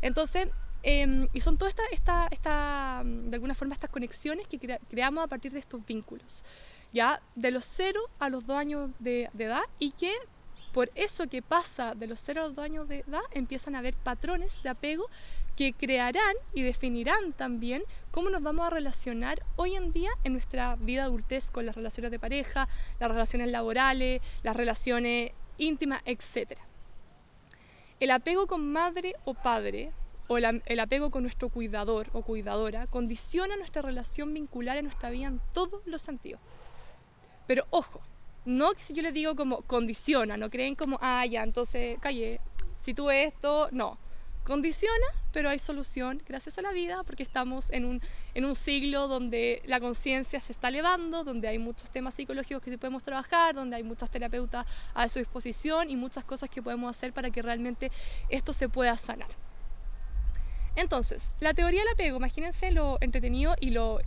[0.00, 0.48] Entonces,
[0.82, 5.52] em, y son todas esta, esta, de alguna forma estas conexiones que creamos a partir
[5.52, 6.44] de estos vínculos,
[6.92, 10.12] ya de los 0 a los 2 años de, de edad y que
[10.72, 13.78] por eso que pasa de los 0 a los 2 años de edad, empiezan a
[13.78, 15.06] haber patrones de apego
[15.56, 20.76] que crearán y definirán también cómo nos vamos a relacionar hoy en día en nuestra
[20.76, 26.58] vida adultez con las relaciones de pareja, las relaciones laborales, las relaciones íntimas, etc.
[28.00, 29.92] El apego con madre o padre
[30.28, 35.26] o el, apego con nuestro cuidador o cuidadora condiciona nuestra relación vincular en nuestra vida
[35.26, 36.40] en todos los sentidos.
[37.46, 38.00] Pero ojo,
[38.44, 42.40] no si yo les digo como condiciona, no creen como, ah, ya, entonces calle,
[42.80, 43.98] si tú esto, no.
[44.44, 48.02] Condiciona, pero hay solución gracias a la vida porque estamos en un,
[48.34, 52.76] en un siglo donde la conciencia se está elevando, donde hay muchos temas psicológicos que
[52.76, 57.12] podemos trabajar, donde hay muchas terapeutas a su disposición y muchas cosas que podemos hacer
[57.12, 57.92] para que realmente
[58.30, 59.28] esto se pueda sanar.
[60.74, 64.00] Entonces, la teoría del apego, imagínense lo entretenido y lo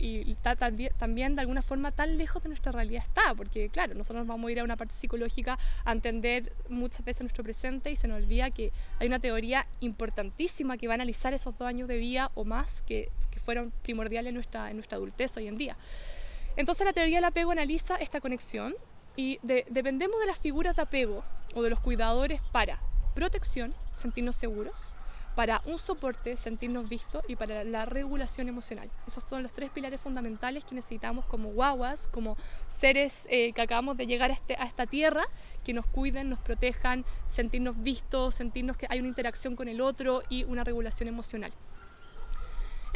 [0.98, 4.48] también, de alguna forma tan lejos de nuestra realidad está, porque claro, nosotros nos vamos
[4.48, 8.20] a ir a una parte psicológica a entender muchas veces nuestro presente y se nos
[8.20, 12.32] olvida que hay una teoría importantísima que va a analizar esos dos años de vida
[12.34, 13.10] o más que,
[13.44, 15.76] fueron primordiales en nuestra adultez hoy en día.
[16.56, 18.74] Entonces la teoría del apego analiza esta conexión
[19.14, 21.22] y dependemos de las figuras de apego
[21.54, 22.80] o de los cuidadores para
[23.14, 24.96] protección, sentirnos seguros,
[25.36, 28.90] para un soporte, sentirnos vistos y para la regulación emocional.
[29.06, 33.98] Esos son los tres pilares fundamentales que necesitamos como guaguas, como seres eh, que acabamos
[33.98, 35.24] de llegar a, este, a esta tierra,
[35.62, 40.22] que nos cuiden, nos protejan, sentirnos vistos, sentirnos que hay una interacción con el otro
[40.30, 41.52] y una regulación emocional.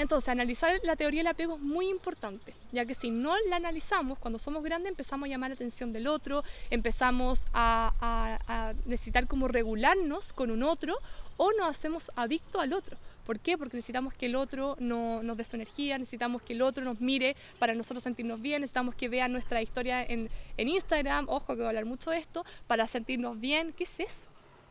[0.00, 4.18] Entonces, analizar la teoría del apego es muy importante, ya que si no la analizamos,
[4.18, 10.32] cuando somos grandes empezamos a llamar la atención del otro, empezamos a, necesitar como regularnos
[10.32, 10.96] con un otro
[11.36, 12.96] o nos hacemos adictos al otro.
[13.26, 13.58] ¿Por qué?
[13.58, 16.98] Porque necesitamos que el otro no, nos dé su energía, necesitamos que el otro nos
[17.00, 21.56] mire para nosotros sentirnos bien, necesitamos que vea nuestra historia en, en Instagram, ojo que
[21.56, 23.74] voy a hablar mucho de esto, para sentirnos bien.
[23.74, 24.28] ¿Qué es eso?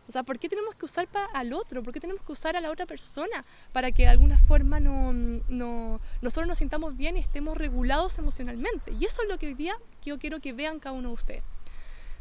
[0.09, 1.83] O sea, ¿por qué tenemos que usar al otro?
[1.83, 5.13] ¿Por qué tenemos que usar a la otra persona para que de alguna forma no,
[5.13, 8.91] no, nosotros nos sintamos bien y estemos regulados emocionalmente?
[8.99, 11.43] Y eso es lo que hoy día yo quiero que vean cada uno de ustedes.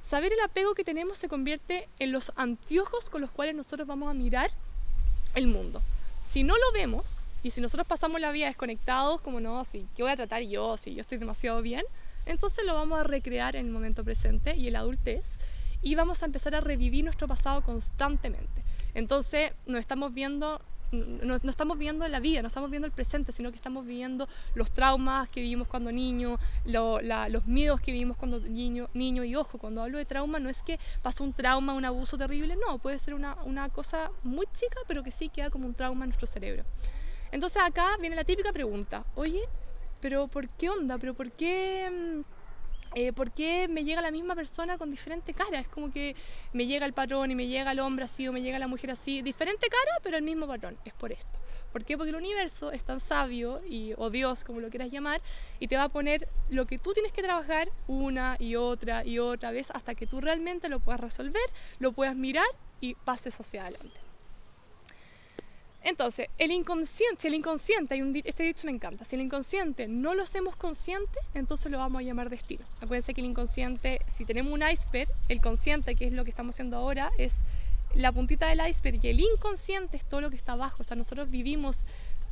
[0.05, 4.11] saber el apego que tenemos se convierte en los anteojos con los cuales nosotros vamos
[4.11, 4.51] a mirar
[5.35, 5.81] el mundo.
[6.20, 10.03] Si no lo vemos, y si nosotros pasamos la vida desconectados, como no, si ¿qué
[10.03, 10.77] voy a tratar yo?
[10.77, 11.85] Si yo estoy demasiado bien,
[12.27, 15.38] entonces lo vamos a recrear en el momento presente y en la adultez
[15.82, 18.62] y vamos a empezar a revivir nuestro pasado constantemente.
[18.94, 20.60] Entonces nos estamos viendo
[20.90, 24.70] no, estamos viendo la vida, no estamos viendo el presente, sino que estamos viviendo los
[24.70, 29.24] traumas que vivimos cuando niño, los miedos que vivimos cuando niño, niño.
[29.24, 32.56] Y ojo, cuando hablo de trauma, no es que pasó un trauma, un abuso terrible,
[32.56, 36.04] no, puede ser una, una cosa muy chica, pero que sí queda como un trauma
[36.04, 36.64] en nuestro cerebro.
[37.30, 39.42] Entonces acá viene la típica pregunta, oye,
[40.00, 40.98] pero ¿por qué onda?
[40.98, 42.24] ¿Pero por qué...
[42.94, 45.61] Eh, ¿por qué me llega la misma persona con diferente cara?
[45.61, 46.16] Es como que
[46.53, 48.90] me llega el patrón y me llega el hombre así o me llega la mujer
[48.90, 50.77] así, diferente cara, pero el mismo patrón.
[50.85, 51.38] Es por esto.
[51.72, 51.98] ¿Por qué?
[51.98, 55.20] Porque el universo es tan sabio, y, o Dios, como lo quieras llamar,
[55.61, 59.18] y te va a poner lo que tú tienes que trabajar una y otra y
[59.18, 61.42] otra vez hasta que tú realmente lo puedas resolver,
[61.79, 62.46] lo puedas mirar
[62.81, 64.07] y pases hacia adelante.
[65.88, 69.88] Entonces, el inconsciente, si el inconsciente, hay un, este dicho me encanta, si el inconsciente
[69.88, 72.62] no lo hacemos consciente, entonces lo vamos a llamar destino.
[72.83, 76.57] Acuérdense que el inconsciente, si tenemos un iceberg, el consciente, que es lo que estamos
[76.57, 77.37] haciendo ahora, es
[77.94, 80.77] la puntita del iceberg y el inconsciente es todo lo que está abajo.
[80.81, 81.87] O sea, nosotros vivimos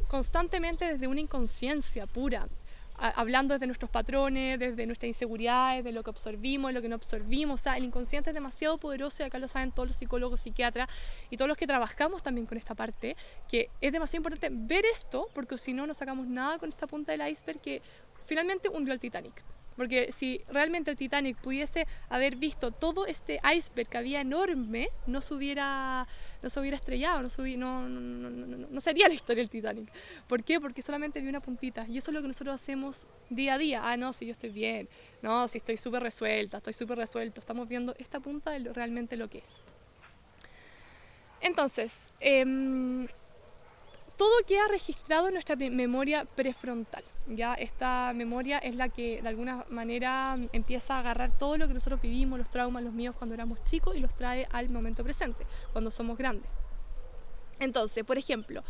[0.07, 2.49] constantemente desde una inconsciencia pura,
[2.99, 7.61] hablando desde nuestros patrones, desde nuestras inseguridades, de lo que absorbimos, lo que no absorbimos.
[7.61, 10.89] O sea, el inconsciente es demasiado poderoso y acá lo saben todos los psicólogos, psiquiatras
[11.31, 13.17] y todos los que trabajamos también con esta parte,
[13.49, 17.13] que es demasiado importante ver esto, porque si no, no sacamos nada con esta punta
[17.13, 17.83] del iceberg que
[18.25, 19.43] finalmente hundió el Titanic.
[19.77, 25.21] Porque si realmente el Titanic pudiese haber visto todo este iceberg que había enorme, no
[25.21, 26.07] se hubiera,
[26.43, 29.93] no se hubiera estrellado, no, sería la historia del Titanic.
[30.27, 30.61] ¿Por qué?
[30.61, 31.87] Porque solamente vi una puntita.
[31.89, 33.81] Y eso es lo que nosotros hacemos día a día.
[33.85, 34.89] Ah, no, si yo estoy bien.
[35.23, 37.41] No, si estoy súper resuelta, estoy súper resuelto.
[37.41, 39.63] Estamos viendo esta punta de realmente lo que es.
[41.41, 43.07] Entonces, eh,
[44.17, 47.05] todo queda registrado en nuestra memoria prefrontal.
[47.29, 51.75] Ya esta memoria es la que de alguna manera empieza a agarrar todo lo que
[51.75, 55.45] nosotros vivimos, los traumas, los míos cuando éramos chicos y los trae al momento presente,
[55.73, 56.49] cuando somos grandes.
[57.59, 58.63] Entonces, por ejemplo,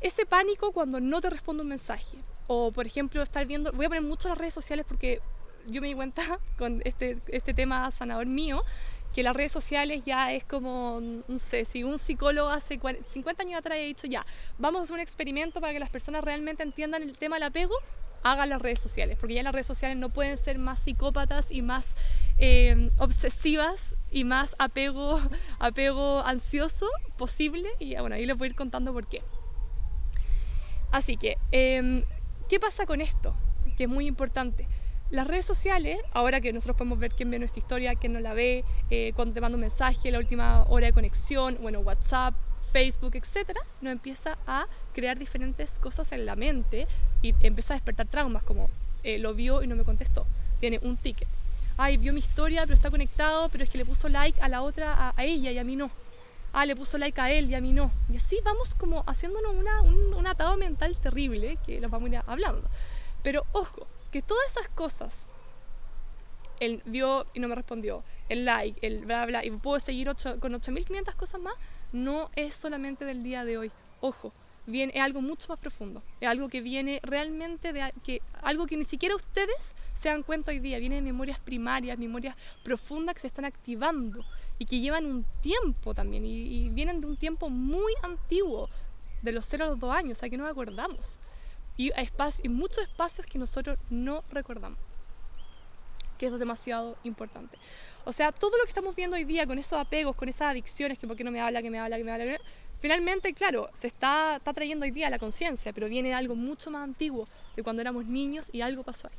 [0.00, 3.88] ese pánico cuando no te responde un mensaje, o por ejemplo estar viendo, voy a
[3.88, 5.20] poner mucho las redes sociales porque
[5.66, 8.64] yo me di cuenta con este, este tema sanador mío,
[9.12, 13.58] que las redes sociales ya es como, no sé, si un psicólogo hace 50 años
[13.58, 14.24] atrás ha dicho, ya,
[14.58, 17.74] vamos a hacer un experimento para que las personas realmente entiendan el tema del apego,
[18.22, 21.60] hagan las redes sociales, porque ya las redes sociales no pueden ser más psicópatas y
[21.60, 21.86] más
[22.38, 25.20] eh, obsesivas y más apego,
[25.58, 29.22] apego ansioso posible, y bueno, ahí les voy a ir contando por qué.
[30.90, 32.04] Así que, em,
[32.48, 33.34] ¿qué pasa con esto?
[33.76, 34.66] Que es muy importante
[35.12, 38.32] las redes sociales, ahora que nosotros podemos ver quién ve nuestra historia, quién no la
[38.32, 42.34] ve, eh, cuando te manda un mensaje, la última hora de conexión, bueno, WhatsApp,
[42.72, 46.88] Facebook, etcétera, nos empieza a crear diferentes cosas en la mente
[47.20, 48.70] y empieza a despertar traumas como
[49.02, 50.26] eh, lo vio y no me contestó,
[50.60, 51.28] tiene un ticket.
[51.76, 54.62] Ay, vio mi historia, pero está conectado, pero es que le puso like a la
[54.62, 55.90] otra, a, ella y a mí no.
[56.54, 57.90] Ah, le puso like a él y a mí no.
[58.10, 62.14] Y así vamos como haciéndonos una, un, un atado mental terrible que los vamos a
[62.14, 62.66] ir hablando.
[63.22, 65.26] Pero ojo, que todas esas cosas,
[66.60, 70.38] él vio y no me respondió, el like, el bla bla, y puedo seguir ocho,
[70.38, 71.54] con 8500 cosas más,
[71.92, 73.72] no es solamente del día de hoy.
[74.00, 74.32] Ojo,
[74.66, 78.76] viene, es algo mucho más profundo, es algo que viene realmente de que, algo que
[78.76, 83.22] ni siquiera ustedes se dan cuenta hoy día, viene de memorias primarias, memorias profundas que
[83.22, 84.24] se están activando
[84.58, 88.68] y que llevan un tiempo también y, vienen de un tiempo muy antiguo,
[89.22, 91.18] de los 0 a los 2 años, o sea que no acordamos
[91.76, 94.78] y, espacio, y muchos espacios que nosotros no recordamos.
[96.18, 97.58] Que eso es demasiado importante.
[98.04, 100.98] O sea, todo lo que estamos viendo hoy día con esos apegos, con esas adicciones,
[100.98, 102.38] que por qué no me habla, que me habla, que me habla,
[102.80, 106.82] finalmente, claro, se está, está trayendo hoy día la conciencia, pero viene algo mucho más
[106.82, 109.14] antiguo, de cuando éramos niños y algo pasó ahí.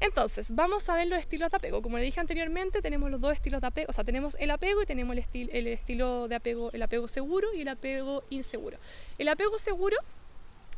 [0.00, 1.82] Entonces, vamos a ver los estilos de apego.
[1.82, 3.90] Como le dije anteriormente, tenemos los dos estilos de apego.
[3.90, 7.48] O sea, tenemos el apego y tenemos el, el estilo de apego, el apego seguro
[7.54, 8.78] y el apego inseguro.
[9.18, 9.98] El apego seguro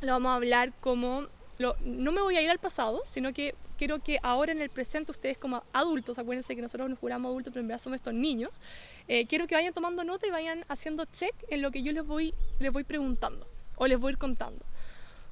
[0.03, 1.27] lo vamos a hablar como...
[1.59, 4.69] Lo, no me voy a ir al pasado, sino que quiero que ahora en el
[4.69, 8.15] presente ustedes como adultos, acuérdense que nosotros nos juramos adultos, pero en verdad somos estos
[8.15, 8.51] niños,
[9.07, 12.05] eh, quiero que vayan tomando nota y vayan haciendo check en lo que yo les
[12.05, 14.65] voy, les voy preguntando o les voy a ir contando.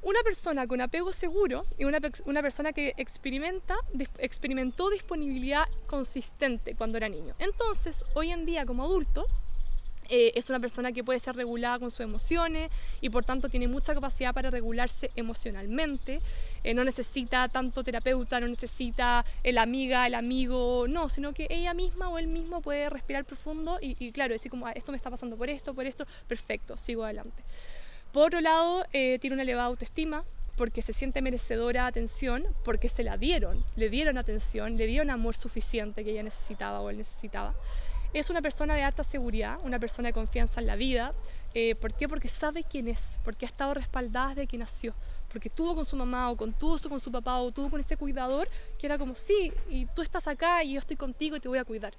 [0.02, 3.76] Una persona con apego seguro y una, una persona que experimenta,
[4.18, 7.34] experimentó disponibilidad consistente cuando era niño.
[7.38, 9.26] Entonces, hoy en día como adulto,
[10.10, 12.70] Eh, es una persona que puede ser regulada con sus emociones
[13.00, 16.20] y por tanto tiene mucha capacidad para regularse emocionalmente.
[16.64, 21.74] Eh, no necesita tanto terapeuta, no necesita el amiga, el amigo, no, sino que ella
[21.74, 25.10] misma o él mismo puede respirar profundo y, claro, decir como, ah, esto me está
[25.10, 27.42] pasando por esto, por esto, perfecto, sigo adelante.
[28.12, 30.24] Por otro lado, eh, tiene una elevada autoestima,
[30.56, 35.08] porque se siente merecedora de atención, porque se la dieron, le dieron atención, le dieron
[35.08, 37.54] amor suficiente que ella necesitaba o él necesitaba.
[38.12, 41.14] Es una persona de alta seguridad, una persona de confianza en la vida.
[41.54, 42.08] Eh, ¿Por qué?
[42.08, 44.94] Porque sabe quién es, porque ha estado respaldada desde que nació,
[45.32, 47.96] porque tuvo con su mamá o con, tuvo con su papá o tuvo con ese
[47.96, 48.48] cuidador
[48.80, 51.58] que era como, sí, y tú estás acá y yo estoy contigo y te voy
[51.58, 51.94] a cuidar.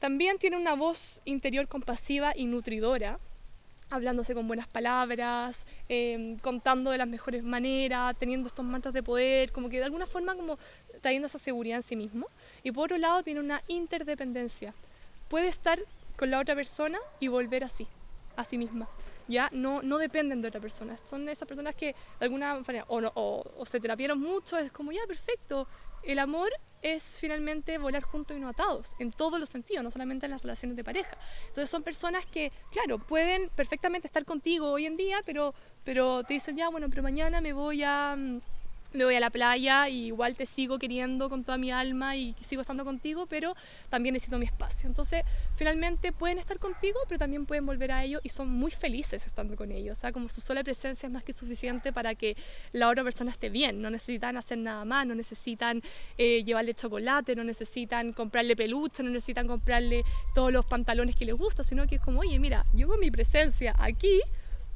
[0.00, 3.18] También tiene una voz interior compasiva y nutridora,
[3.90, 9.52] hablándose con buenas palabras, em, contando de las mejores maneras, teniendo estos mantras de poder,
[9.52, 10.58] como que de alguna forma como
[11.02, 12.26] trayendo esa seguridad en sí mismo.
[12.62, 14.72] Y por otro lado tiene una interdependencia.
[15.32, 15.78] Puede estar
[16.18, 17.86] con la otra persona y volver así,
[18.36, 18.86] a sí misma.
[19.28, 20.98] Ya no, no dependen de otra persona.
[21.04, 24.92] Son esas personas que de alguna manera o, o, o se terapieron mucho, es como
[24.92, 25.66] ya perfecto.
[26.02, 26.50] El amor
[26.82, 30.42] es finalmente volar juntos y no atados, en todos los sentidos, no solamente en las
[30.42, 31.16] relaciones de pareja.
[31.46, 36.34] Entonces son personas que, claro, pueden perfectamente estar contigo hoy en día, pero, pero te
[36.34, 38.40] dicen, ya, bueno, pero mañana me voy a mm,
[38.92, 42.34] me voy a la playa y igual te sigo queriendo con toda mi alma y
[42.40, 43.54] sigo estando contigo, pero
[43.88, 44.88] también necesito mi espacio.
[44.88, 45.24] Entonces,
[45.56, 49.56] finalmente pueden estar contigo, pero también pueden volver a ellos y son muy felices estando
[49.56, 49.98] con ellos.
[49.98, 52.36] O sea, como su sola presencia es más que suficiente para que
[52.72, 53.80] la otra persona esté bien.
[53.80, 55.82] No necesitan hacer nada más, no necesitan
[56.18, 61.36] eh, llevarle chocolate, no necesitan comprarle peluche, no necesitan comprarle todos los pantalones que les
[61.36, 64.20] gusta, sino que es como, oye, mira, yo con mi presencia aquí,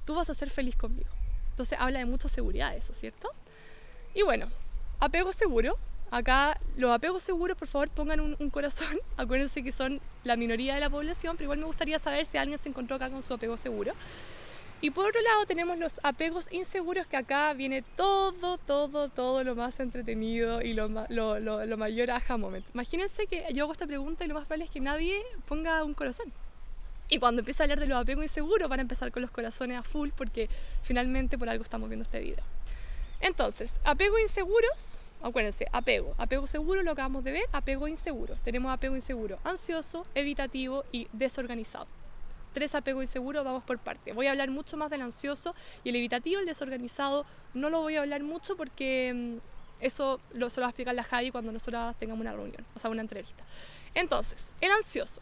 [0.05, 1.11] tú vas a ser feliz conmigo.
[1.51, 3.31] Entonces habla de mucha seguridad eso, ¿cierto?
[4.17, 4.49] Y bueno,
[4.99, 5.77] apego seguro.
[6.11, 8.99] Acá los apegos seguros, por favor, pongan un, corazón.
[9.19, 12.59] Acuérdense que son la minoría de la población, pero igual me gustaría saber si alguien
[12.59, 13.93] se encontró acá con su apego seguro.
[14.81, 19.55] Y por otro lado tenemos los apegos inseguros, que acá viene todo, todo, todo lo
[19.55, 22.65] más entretenido y lo, lo, lo, lo mayor aha moment.
[22.73, 25.93] Imagínense que yo hago esta pregunta y lo más probable es que nadie ponga un
[25.93, 26.33] corazón.
[27.11, 29.79] Y cuando empiece a hablar de los apegos inseguros, van a empezar con los corazones
[29.79, 30.49] a full, porque
[30.83, 32.56] finalmente por algo estamos viendo este video.
[33.21, 38.37] Entonces, apego inseguros, acuérdense, apego, apego seguro lo acabamos de ver, apego inseguro.
[38.45, 41.87] Tenemos apego inseguro ansioso, evitativo y desorganizado.
[42.53, 44.15] Tres apegos inseguros, vamos por parte.
[44.15, 47.97] Voy a hablar mucho más del ansioso y el evitativo, el desorganizado, no lo voy
[47.97, 51.53] a hablar mucho porque mm, eso lo, se lo va a explicar la Javi cuando
[51.53, 53.45] nosotros tengamos una reunión, o sea, una entrevista.
[53.95, 55.21] Entonces, el ansioso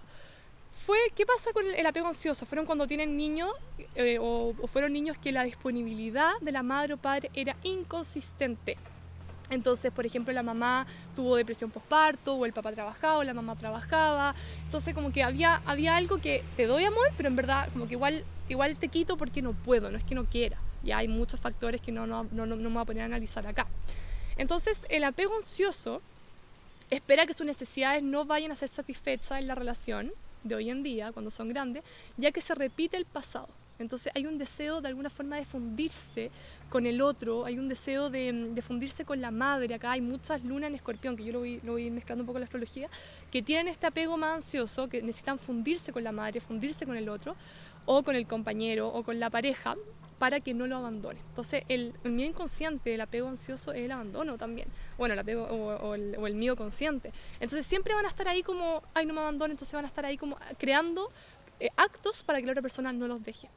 [0.84, 2.44] fue, ¿qué pasa con el apego ansioso?
[2.46, 3.50] Fueron cuando tienen niños
[3.94, 8.76] eh, o, fueron niños que la disponibilidad de la madre o padre era inconsistente.
[9.50, 13.56] Entonces, por ejemplo, la mamá tuvo depresión postparto, o el papá trabajaba, o la mamá
[13.56, 14.34] trabajaba.
[14.64, 17.94] Entonces, como que había, había algo que te doy amor, pero en verdad, como que
[17.94, 20.58] igual, igual te quito porque no puedo, no es que no quiera.
[20.82, 23.46] Ya hay muchos factores que no, no, no, no me voy a poner a analizar
[23.46, 23.66] acá.
[24.36, 26.02] Entonces, el apego ansioso
[26.90, 30.12] espera que sus necesidades no vayan a ser satisfechas en la relación
[30.44, 31.82] de hoy en día, cuando son grandes,
[32.16, 33.48] ya que se repite el pasado.
[33.78, 36.30] Entonces hay un deseo de alguna forma de fundirse
[36.70, 39.74] con el otro, hay un deseo de, fundirse con la madre.
[39.74, 42.88] Acá hay muchas lunas en escorpión, que yo lo voy, mezclando un poco la astrología,
[43.30, 47.08] que tienen este apego más ansioso, que necesitan fundirse con la madre, fundirse con el
[47.08, 47.34] otro,
[47.86, 49.76] o con el compañero, o con la pareja,
[50.18, 51.20] para que no lo abandone.
[51.28, 54.68] Entonces, el, el miedo inconsciente, el apego ansioso es el abandono también.
[54.96, 57.12] Bueno, el apego o, el, o, miedo consciente.
[57.40, 60.04] Entonces, siempre van a estar ahí como, ay, no me abandone, entonces van a estar
[60.06, 61.10] ahí como creando
[61.60, 63.48] eh, actos para que la otra persona no los deje.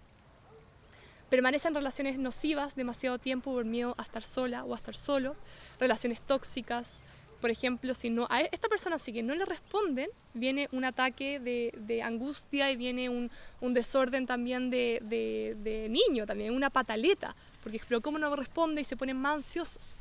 [1.29, 5.35] Permanecen relaciones nocivas demasiado tiempo por miedo a estar sola o a estar solo,
[5.79, 6.99] relaciones tóxicas,
[7.39, 11.39] por ejemplo, si no a esta persona sí que no le responden, viene un ataque
[11.39, 13.29] de, angustia y viene un,
[13.73, 19.17] desorden también de, niño, también una pataleta, porque pero cómo no responde y se ponen
[19.17, 19.97] más ansiosos.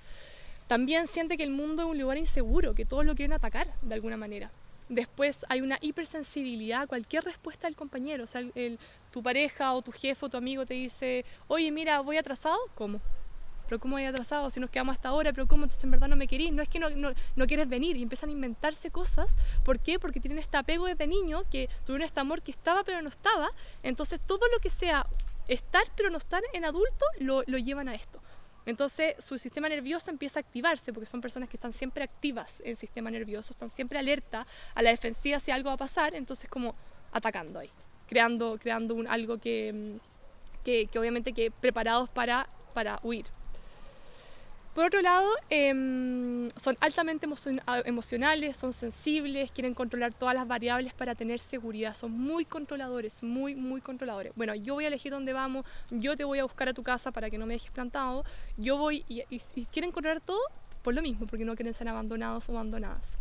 [0.67, 3.95] También siente que el mundo es un lugar inseguro, que todos lo quieren atacar de
[3.95, 4.51] alguna manera.
[4.89, 8.43] Después hay una hipersensibilidad a cualquier respuesta del compañero, o sea,
[9.13, 13.01] tu pareja o tu jefe o tu amigo te dice, oye, mira, voy atrasado, ¿cómo?
[13.69, 14.51] Pero ¿cómo hay atrasado?
[14.51, 16.53] Si nos quedamos hasta ahora, pero ¿cómo entonces en verdad no me querís?
[16.53, 19.35] No es que no, no, quieres venir y empiezan a inventarse cosas.
[19.65, 19.99] ¿Por qué?
[19.99, 23.51] Porque tienen este apego desde niño, que tuvieron este amor que estaba pero no estaba.
[23.83, 25.07] Entonces todo lo que sea
[25.49, 28.21] estar pero no estar en adulto lo, lo llevan a esto.
[28.67, 32.71] Entonces su sistema nervioso empieza a activarse porque son personas que están siempre activas en
[32.71, 36.51] el sistema nervioso, están siempre alerta a la defensiva si algo va a pasar, entonces
[36.51, 36.75] como
[37.13, 37.71] atacando ahí,
[38.09, 39.99] creando, creando un, algo que,
[40.65, 43.27] que, que obviamente que preparados para, para huir.
[44.77, 47.27] Por otro lado, em, son altamente
[47.87, 53.55] emocionales, son sensibles, quieren controlar todas las variables para tener seguridad, son muy controladores, muy,
[53.55, 54.35] muy controladores.
[54.37, 57.11] Bueno, yo voy a elegir dónde vamos, yo te voy a buscar a tu casa
[57.11, 58.23] para que no me dejes plantado,
[58.59, 59.25] yo voy y,
[59.73, 60.43] quieren controlar todo
[60.83, 63.17] por lo mismo, porque no quieren ser abandonados o abandonadas.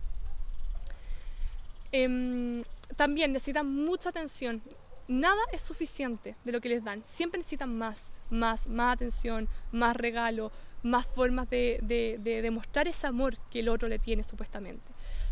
[1.93, 2.65] Em,
[2.97, 4.61] también necesitan mucha atención.
[5.07, 7.01] Nada es suficiente de lo que les dan.
[7.07, 10.51] Siempre necesitan más, más, más atención, más regalo,
[10.85, 14.83] más formas de, demostrar ese amor que el otro le tiene supuestamente.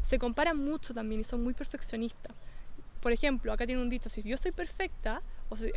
[0.02, 2.34] Se comparan mucho también y son muy perfeccionistas.
[3.00, 5.22] Por ejemplo, acá tiene un dicho, si yo soy perfecta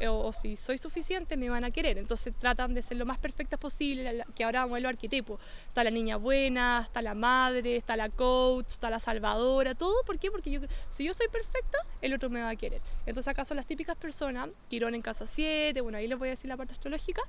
[0.08, 1.98] o si, soy suficiente, me van a querer.
[1.98, 5.40] Entonces tratan de ser lo más perfectas posible, que ahora vamos a los arquetipos.
[5.68, 10.02] Está la niña buena, está la madre, está la coach, está la salvadora, todo.
[10.04, 10.30] ¿Por qué?
[10.30, 12.80] Porque yo, si yo soy perfecta, el otro me va a querer.
[13.06, 16.30] Entonces acá son las típicas personas, tirón en casa 7, bueno, ahí les voy a
[16.30, 17.22] decir la parte astrológica,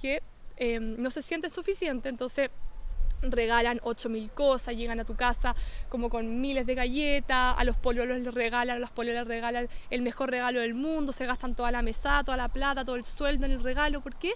[0.00, 0.22] que
[0.60, 2.50] Em, no se siente suficiente, entonces
[3.22, 5.54] regalan 8.000 cosas, llegan a tu casa
[5.88, 9.68] como con miles de galletas, a los pololos les regalan, a los pololos les regalan
[9.90, 13.04] el mejor regalo del mundo, se gastan toda la mesa, toda la plata, todo el
[13.04, 14.32] sueldo en el regalo, ¿por qué?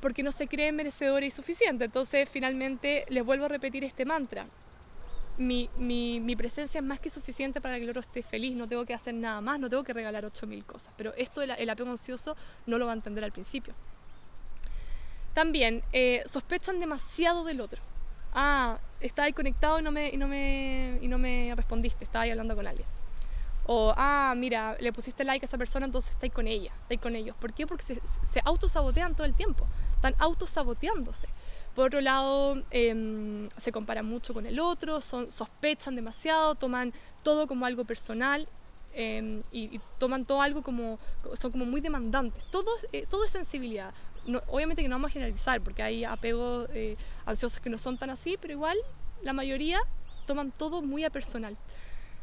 [0.00, 1.86] Porque no se creen merecedores y suficientes.
[1.86, 4.46] Entonces finalmente les vuelvo a repetir este mantra.
[5.38, 8.84] Mi, mi, presencia es más que suficiente para que el otro esté feliz, no tengo
[8.84, 10.92] que hacer nada más, no tengo que regalar 8.000 cosas.
[10.96, 12.36] Pero esto del apego ansioso
[12.66, 13.74] no lo va a entender al principio.
[15.34, 17.82] También eh, sospechan demasiado del otro.
[18.32, 22.22] Ah, está ahí conectado y no me, y no me, y no me respondiste, estaba
[22.22, 22.86] ahí hablando con alguien.
[23.66, 27.16] O, ah, mira, le pusiste like a esa persona, entonces estáis con ella, estáis con
[27.16, 27.34] ellos.
[27.36, 27.66] ¿Por qué?
[27.66, 27.94] Porque se,
[28.30, 29.66] se autosabotean todo el tiempo,
[29.96, 31.28] están autosaboteándose.
[31.74, 36.92] Por otro lado, em, se comparan mucho con el otro, son, sospechan demasiado, toman
[37.24, 38.46] todo como algo personal
[38.92, 41.00] em, y, toman todo algo como,
[41.40, 42.44] son como muy demandantes.
[42.52, 43.92] Todo, eh, todo es sensibilidad
[44.26, 46.96] no, obviamente que no vamos a generalizar, porque hay apegos eh,
[47.26, 48.76] ansiosos que no son tan así, pero igual
[49.22, 49.80] la mayoría
[50.26, 51.56] toman todo muy a personal.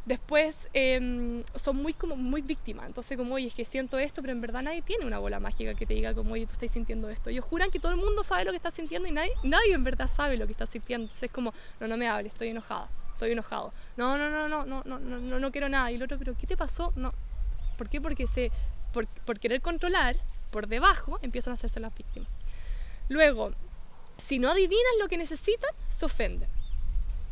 [0.06, 4.34] Después eh, son muy, como, muy víctimas, entonces como, oye, es que siento esto, pero
[4.34, 7.08] en verdad nadie tiene una bola mágica que te diga como, oye, tú estás sintiendo
[7.10, 7.30] esto.
[7.30, 9.84] Ellos juran que todo el mundo sabe lo que estás sintiendo y nadie, nadie en
[9.84, 11.04] verdad sabe lo que estás sintiendo.
[11.04, 13.74] Entonces es como, no, no me hables, estoy enojada, estoy enojado.
[13.96, 15.92] No, no, no, no, no, no, no, no quiero nada.
[15.92, 16.92] Y el otro, pero ¿qué te pasó?
[16.96, 17.14] No.
[17.78, 18.02] ¿Por qué?
[18.02, 18.52] Porque se,
[18.94, 20.16] por, por querer controlar,
[20.52, 22.30] por debajo empiezan a hacerse las víctimas.
[23.10, 23.52] Luego,
[24.18, 26.48] si no adivinan lo que necesitan, se ofenden.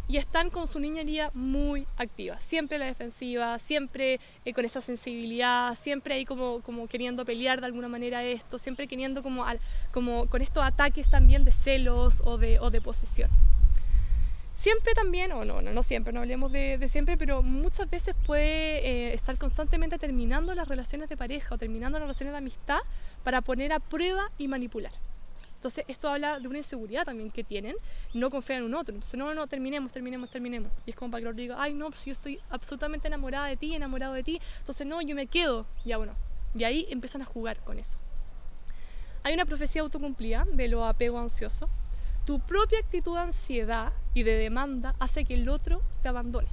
[0.08, 4.82] Y están con su niñería muy activa, siempre a la defensiva, siempre eh, con esa
[4.82, 9.46] sensibilidad, siempre ahí como, queriendo pelear de alguna manera esto, siempre queriendo como,
[10.26, 13.30] con estos ataques también de celos o de posesión.
[14.60, 18.86] Siempre también, o no, no, no siempre, no hablemos de, siempre, pero muchas veces puede
[18.86, 22.80] eh, estar constantemente terminando las relaciones de pareja o terminando las relaciones de amistad
[23.24, 24.91] para poner a prueba y manipular.
[25.55, 27.76] Entonces esto habla de una inseguridad también que tienen,
[28.14, 28.95] no confían en un otro.
[28.95, 30.72] Entonces, no, no, no, terminemos, terminemos, terminemos.
[30.86, 33.47] Y es como para que el otro diga, ay, no, pues yo estoy absolutamente enamorada
[33.47, 34.41] de ti, enamorado de ti.
[34.60, 35.66] Entonces, no, yo me quedo.
[35.84, 36.16] Ya bueno,
[36.55, 37.97] y ahí empiezan a jugar con eso.
[39.24, 41.70] Hay una profecía autocumplida de lo apego ansioso,
[42.30, 46.48] tu propia actitud de ansiedad y de demanda hace que el otro te abandone.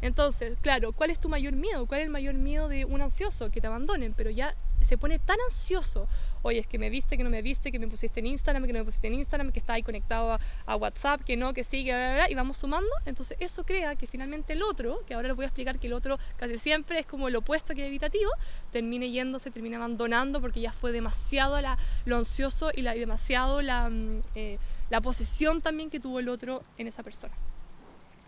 [0.00, 1.86] Entonces, claro, ¿cuál es tu mayor miedo?
[1.86, 3.48] ¿Cuál es el mayor miedo de un ansioso?
[3.48, 6.08] Que te abandonen, pero ya se pone tan ansioso.
[6.42, 8.72] Oye, es que me viste, que no me viste, que me pusiste en Instagram, que
[8.72, 11.84] no me pusiste en Instagram, que está ahí conectado a, WhatsApp, que no, que sí,
[11.84, 12.90] que y vamos sumando.
[13.06, 15.92] Entonces, eso crea que finalmente el otro, que ahora les voy a explicar que el
[15.92, 18.32] otro casi siempre es como el opuesto que evitativo,
[18.72, 21.60] termine yéndose, termina abandonando porque ya fue demasiado
[22.06, 23.88] lo ansioso y, la, demasiado la.
[23.88, 24.58] Mm, eh,
[24.92, 27.32] la posición también que tuvo el otro en esa persona.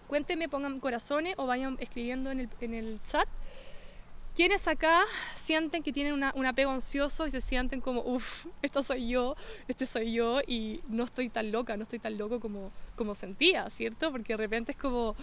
[0.09, 2.41] Cuéntenme, pongan corazones o vayan escribiendo en
[2.73, 3.29] el, chat.
[4.35, 5.03] ¿Quiénes acá
[5.37, 9.37] sienten que tienen un apego ansioso y se sienten como, uff, esto soy yo,
[9.69, 13.69] este soy yo y no estoy tan loca, no estoy tan loco como, como sentía,
[13.69, 14.11] ¿cierto?
[14.11, 15.17] Porque de repente es como,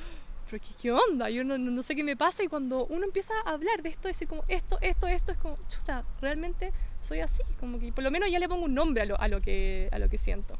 [0.47, 1.31] pero qué, onda?
[1.31, 4.27] Yo no, sé qué me pasa y cuando uno empieza a hablar de esto, decir
[4.27, 6.71] como esto, esto, esto, es como, chuta, realmente
[7.01, 9.27] soy así, como que por lo menos ya le pongo un nombre a lo, a
[9.27, 10.55] lo, que, a lo que siento.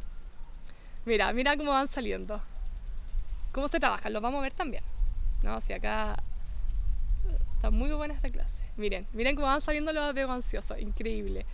[1.06, 2.41] Mira, mira cómo van saliendo.
[3.52, 4.14] ¿Cómo se trabajan?
[4.14, 4.84] Los vamos a ver también.
[5.43, 6.22] No, si acá
[7.56, 8.64] está muy buena esta clase.
[8.78, 10.80] Miren, miren cómo van saliendo los apegos ansiosos.
[10.80, 11.45] Increíble.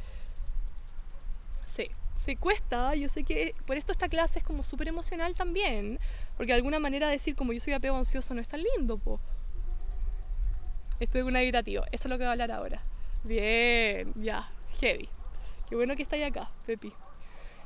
[1.75, 1.89] Sí,
[2.25, 2.93] se cuesta.
[2.95, 5.97] Yo sé que por esto esta clase es como súper emocional también.
[6.35, 9.19] Porque de alguna manera decir como yo soy apego ansioso no es tan lindo, po.
[10.99, 11.83] Esto es un habitativo.
[11.91, 12.81] Eso es lo que voy a hablar ahora.
[13.23, 14.47] Bien, ya,
[14.79, 15.09] heavy.
[15.69, 16.93] Qué bueno que estáis acá, Pepi.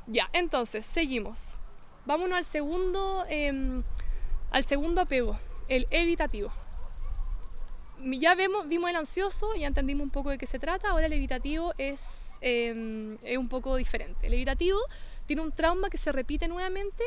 [0.06, 1.56] Ya, entonces, seguimos.
[2.04, 3.82] Vámonos al segundo, em,
[4.50, 5.38] al segundo apego,
[5.68, 6.50] el evitativo.
[7.98, 11.12] Ya vemos, vimos el ansioso, ya entendimos un poco de qué se trata, ahora el
[11.12, 14.26] evitativo es, em, es un poco diferente.
[14.26, 14.78] El evitativo
[15.26, 17.04] tiene un trauma que se repite nuevamente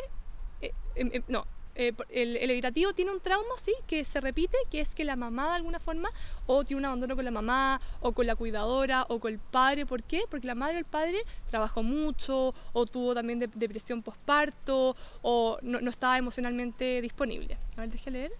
[0.61, 1.45] eh, em, no,
[1.75, 5.17] eh, el, el, evitativo tiene un trauma, sí, que se repite, que es que la
[5.17, 6.09] mamá de alguna forma
[6.47, 9.85] o tiene un abandono con la mamá o con la cuidadora o con el padre.
[9.85, 10.23] ¿Por qué?
[10.29, 11.17] Porque la madre o el padre
[11.49, 17.57] trabajó mucho o tuvo también depresión postparto o no, estaba emocionalmente disponible.
[17.75, 18.31] A ver, déjame leer.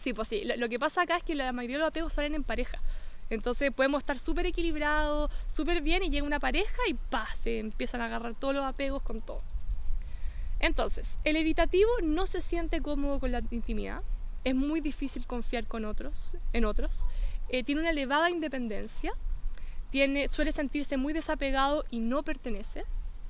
[0.00, 0.44] Sí, pues sí.
[0.44, 2.78] Lo, lo, que pasa acá es que la mayoría de los apegos salen en pareja.
[3.28, 8.00] Entonces podemos estar súper equilibrados, súper bien y llega una pareja y pa, se empiezan
[8.00, 9.42] a agarrar todos los apegos con todo.
[10.64, 14.00] Entonces, el evitativo no se siente cómodo con la intimidad,
[14.44, 17.04] es muy difícil confiar con otros, en otros,
[17.50, 19.12] eh, tiene una elevada independencia,
[19.90, 22.84] tiene, suele sentirse muy desapegado y no pertenece.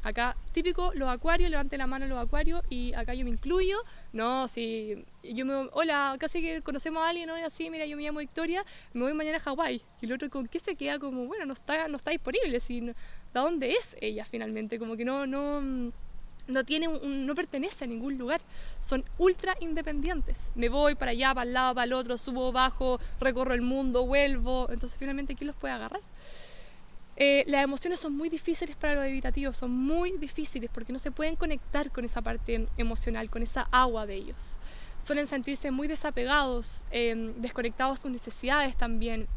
[0.05, 3.79] Acá, típico, los acuarios, levante la mano los acuarios y acá yo me incluyo.
[4.13, 7.35] No, si yo me hola, casi que conocemos a alguien, ¿no?
[7.35, 9.83] así, mira, yo me llamo Victoria, me voy mañana a Hawái.
[10.01, 11.01] Y el otro, ¿con qué se queda?
[11.01, 12.95] Como, bueno, no está, no está disponible, si, ¿de
[13.33, 14.79] dónde es ella finalmente?
[14.79, 15.91] Como que no, no,
[16.47, 18.41] no tiene un, no pertenece a ningún lugar,
[18.81, 20.39] son ultra independientes.
[20.55, 24.07] Me voy para allá, para el lado, para el otro, subo, bajo, recorro el mundo,
[24.07, 24.69] vuelvo.
[24.71, 26.01] Entonces finalmente, ¿quién los puede agarrar?
[27.17, 31.13] Eh, las emociones son muy difíciles para los evitativos, son muy difíciles porque no se
[31.13, 34.57] pueden conectar con esa parte emocional, con esa agua de ellos.
[35.03, 39.29] Suelen sentirse muy desapegados, eh, desconectados de sus necesidades también,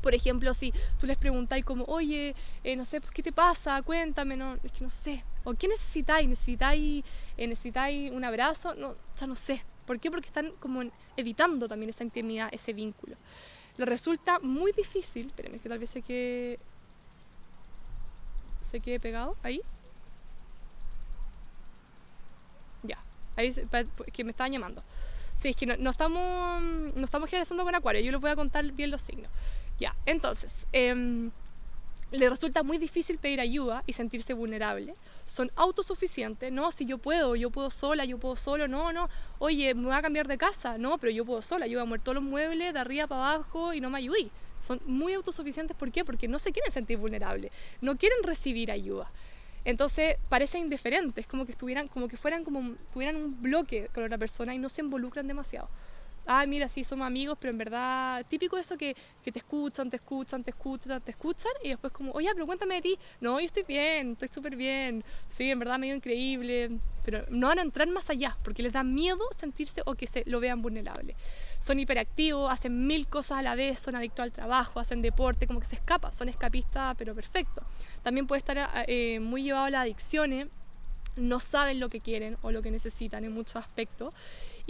[0.00, 2.34] por ejemplo, si tú les preguntáis como, oye,
[2.64, 3.82] eh, no sé, ¿qué te pasa?
[3.82, 5.24] Cuéntame, no, es que no sé.
[5.44, 6.28] ¿O qué necesitáis?
[6.28, 7.04] ¿Necesitáis,
[7.36, 8.74] eh, ¿necesitáis un abrazo?
[8.74, 9.62] No, ya no sé.
[9.86, 10.10] ¿Por qué?
[10.10, 10.82] Porque están como
[11.16, 13.16] evitando también esa intimidad, ese vínculo.
[13.76, 16.58] Les resulta muy difícil, espérenme que tal vez se quede,
[18.70, 19.60] se quede pegado ahí.
[22.82, 22.98] Ya,
[23.36, 23.54] ahí
[24.12, 24.82] que me estaban llamando.
[25.36, 26.62] Sí, es que no, no estamos,
[26.94, 29.30] no estamos generando con Acuario, yo les voy a contar bien los signos.
[29.80, 31.30] Ya, entonces, eh,
[32.12, 34.94] le resulta muy difícil pedir ayuda y sentirse vulnerable.
[35.26, 39.08] Son autosuficientes, no, si yo puedo, yo puedo sola, yo puedo solo, no, no,
[39.38, 41.86] oye, me voy a cambiar de casa, no, pero yo puedo sola, yo voy a
[41.86, 44.28] mover todos los muebles de arriba para abajo y no me ayudé.
[44.60, 46.04] Son muy autosuficientes, ¿por qué?
[46.04, 47.50] Porque no se quieren sentir vulnerables,
[47.80, 49.10] no quieren recibir ayuda.
[49.64, 54.18] Entonces parecen indiferentes, como que estuvieran, como que fueran como tuvieran un bloque con otra
[54.18, 55.68] persona y no se involucran demasiado
[56.30, 59.96] ah, mira, sí, somos amigos, pero en verdad, típico eso que, que, te escuchan, te
[59.96, 62.98] escuchan, te escuchan, te escuchan, y después como, oye, pero cuéntame de ti.
[63.20, 66.70] No, yo estoy bien, estoy súper bien, sí, en verdad medio increíble,
[67.04, 70.22] pero no van a entrar más allá, porque les da miedo sentirse o que se
[70.26, 71.16] lo vean vulnerable.
[71.58, 75.58] Son hiperactivos, hacen mil cosas a la vez, son adictos al trabajo, hacen deporte, como
[75.58, 77.60] que se escapa, son escapistas, pero perfecto.
[78.04, 80.46] También puede estar eh, muy llevado a las adicciones,
[81.16, 84.14] no saben lo que quieren o lo que necesitan en muchos aspectos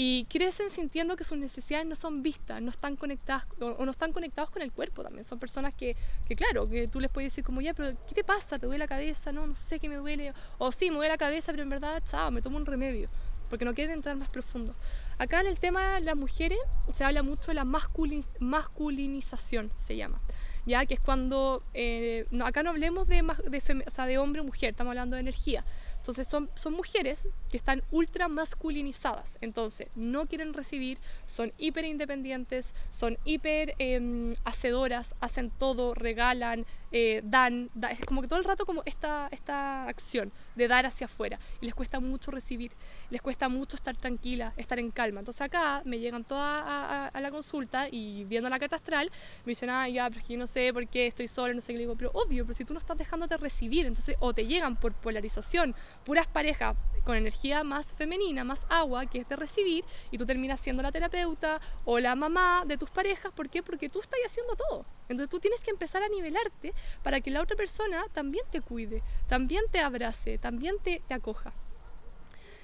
[0.03, 4.14] y crecen sintiendo que sus necesidades no son vistas, no están conectadas o, no están
[4.14, 5.26] conectados con el cuerpo también.
[5.26, 5.94] Son personas que,
[6.26, 8.59] que, claro, que tú les puedes decir como, ya, pero ¿qué te pasa?
[8.59, 9.30] ¿Te duele la cabeza?
[9.30, 10.32] No, no sé qué me duele.
[10.57, 13.11] O sí, me duele la cabeza, pero en verdad, chao, me tomo un remedio.
[13.51, 14.74] Porque no quieren entrar más profundo.
[15.18, 16.59] Acá en el tema de las mujeres
[16.94, 20.18] se habla mucho de la masculinización, se llama.
[20.64, 24.40] Ya que es cuando, eh, no, acá no hablemos de, de, o sea, de hombre
[24.40, 25.62] o mujer, estamos hablando de energía.
[26.01, 32.74] Entonces son, son mujeres que están ultra masculinizadas, entonces no quieren recibir, son hiper independientes,
[32.90, 38.66] son hiper em, hacedoras, hacen todo, regalan, eh, dan, es como que todo el rato
[38.66, 41.38] como esta, esta acción de dar hacia afuera.
[41.61, 42.72] Y les cuesta mucho recibir,
[43.11, 45.20] les cuesta mucho estar tranquila, estar en calma.
[45.20, 49.11] Entonces acá me llegan todas a, la consulta y viendo la carta astral
[49.44, 51.61] me dicen, ah, ya, pero es que yo no sé por qué estoy sola, no
[51.61, 54.32] sé qué, le digo, pero obvio, pero si tú no estás dejándote recibir, entonces o
[54.32, 55.74] te llegan por polarización,
[56.05, 60.61] puras parejas con energía más femenina, más agua, que es de recibir, y tú terminas
[60.61, 63.62] siendo la terapeuta o la mamá de tus parejas, ¿por qué?
[63.62, 64.84] Porque tú estás haciendo todo.
[65.09, 69.03] Entonces tú tienes que empezar a nivelarte para que la otra persona también te cuide,
[69.28, 71.53] también te abrace, también te, te acoja.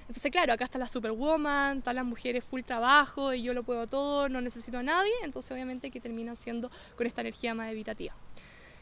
[0.01, 3.87] Entonces, claro, acá está la superwoman, todas las mujeres full trabajo y yo lo puedo
[3.87, 8.13] todo, no necesito a nadie, entonces obviamente que terminan siendo con esta energía más evitativa.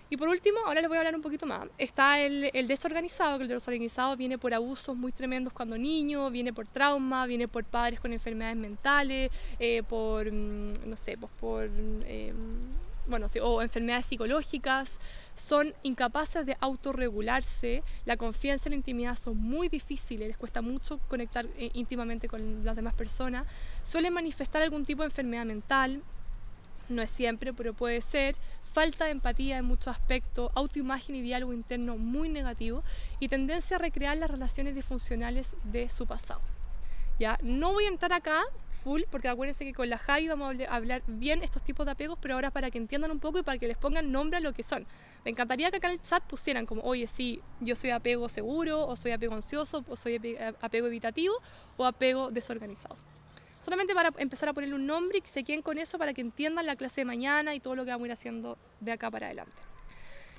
[0.10, 1.68] Y por último, ahora les voy a hablar un poquito más.
[1.78, 6.54] Está el, el, desorganizado, que el desorganizado viene por abusos muy tremendos cuando niño, viene
[6.54, 11.70] por trauma, viene por padres con enfermedades mentales, eh, por, mm, no sé, pues por,
[12.06, 12.34] eh,
[13.08, 15.00] bueno, o enfermedades psicológicas.
[15.36, 21.00] Son incapaces de autorregularse, la confianza y la intimidad son muy difíciles, les cuesta mucho
[21.08, 23.46] conectar eh, íntimamente con las demás personas.
[23.84, 26.02] Suelen manifestar algún tipo de enfermedad mental,
[26.90, 28.36] no es siempre, pero puede ser
[28.76, 32.84] falta de empatía en muchos aspectos, autoimagen y diálogo interno muy negativo
[33.22, 36.42] y tendencia a recrear las relaciones disfuncionales de su pasado.
[37.18, 38.44] Ya, no voy a entrar acá
[38.84, 42.20] full, porque acuérdense que con la Javi vamos a hablar bien estos tipos de apegos,
[42.22, 44.52] pero ahora para que entiendan un poco y para que les pongan nombre a lo
[44.52, 44.86] que son.
[45.24, 48.86] Me encantaría que acá en el chat pusieran como, oye, sí, yo soy apego seguro,
[48.86, 51.36] o soy apego ansioso, o soy apego evitativo,
[51.78, 52.98] o apego desorganizado.
[53.66, 56.22] Solamente para empezar a ponerle un nombre y que se queden con eso para que
[56.22, 59.10] entiendan la clase de mañana y todo lo que vamos a ir haciendo de acá
[59.10, 59.58] para adelante.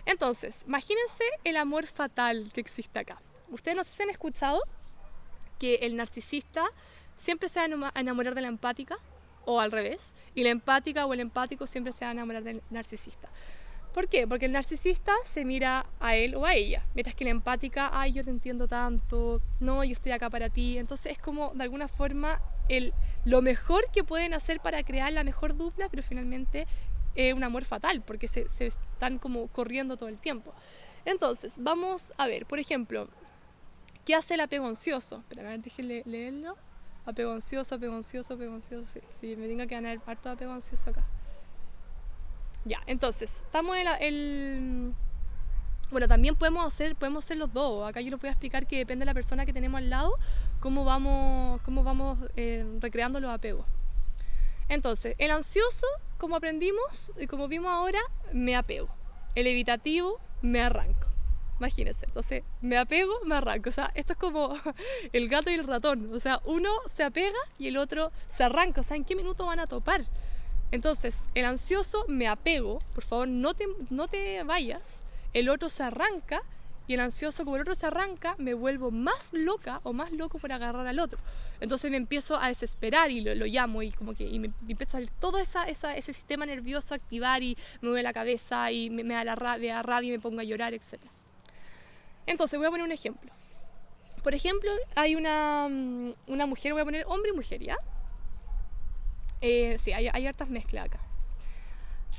[0.04, 3.20] Entonces, imagínense el amor fatal que existe acá.
[3.50, 4.62] Ustedes no sé si han escuchado
[5.58, 6.64] que el narcisista
[7.16, 8.96] siempre se va a enamorar de la empática
[9.44, 12.62] o al revés, y la empática o el empático siempre se va a enamorar del
[12.70, 13.28] narcisista.
[13.92, 14.28] ¿Por qué?
[14.28, 18.12] Porque el narcisista se mira a él o a ella, mientras que la empática, ay,
[18.12, 20.78] yo te entiendo tanto, no, yo estoy acá para ti.
[20.78, 22.92] Entonces es como, de alguna forma, el,
[23.24, 26.66] lo mejor que pueden hacer para crear la mejor dupla, pero finalmente
[27.14, 30.52] es un amor fatal, porque se, están como corriendo todo el tiempo.
[31.04, 33.08] Entonces, vamos a ver, por ejemplo,
[34.04, 35.18] ¿qué hace el apego ansioso?
[35.18, 36.56] Espera, a ver, leerlo.
[37.04, 40.90] Apego ansioso, apego ansioso, apego ansioso, sí, me tenga que ganar harto de apego ansioso
[40.90, 41.04] acá.
[42.64, 44.94] Ya, entonces, estamos en el
[45.90, 47.88] bueno, también podemos hacer, podemos hacer los dos.
[47.88, 50.18] Acá yo les voy a explicar que depende de la persona que tenemos al lado,
[50.60, 53.66] cómo vamos, cómo vamos eh, recreando los apegos.
[54.68, 55.86] Entonces, el ansioso,
[56.18, 58.00] como aprendimos y como vimos ahora,
[58.32, 58.88] me apego.
[59.34, 61.08] El evitativo, me arranco.
[61.58, 63.70] Imagínense, entonces me apego, me arranco.
[63.70, 64.54] O sea, esto es como
[65.12, 66.12] el gato y el ratón.
[66.12, 68.80] O sea, uno se apega y el otro se arranca.
[68.80, 70.04] O sea, ¿en qué minuto van a topar?
[70.72, 75.02] Entonces, el ansioso me apego, por favor, no te, no te vayas
[75.36, 76.42] el otro se arranca
[76.88, 80.38] y el ansioso, como el otro se arranca, me vuelvo más loca o más loco
[80.38, 81.18] por agarrar al otro.
[81.60, 85.38] Entonces me empiezo a desesperar y lo, llamo y como que y me, empieza todo
[85.38, 89.82] ese sistema nervioso a activar y me mueve la cabeza y me, da la rabia,
[89.82, 91.00] rabia y me pongo a llorar, etc.
[92.26, 93.32] Entonces voy a poner un ejemplo.
[94.22, 97.76] Por ejemplo, hay una, mm, una mujer, voy a poner hombre y mujer, ¿ya?
[99.40, 101.05] Eh, sí, hay, hay hartas mezclas acá.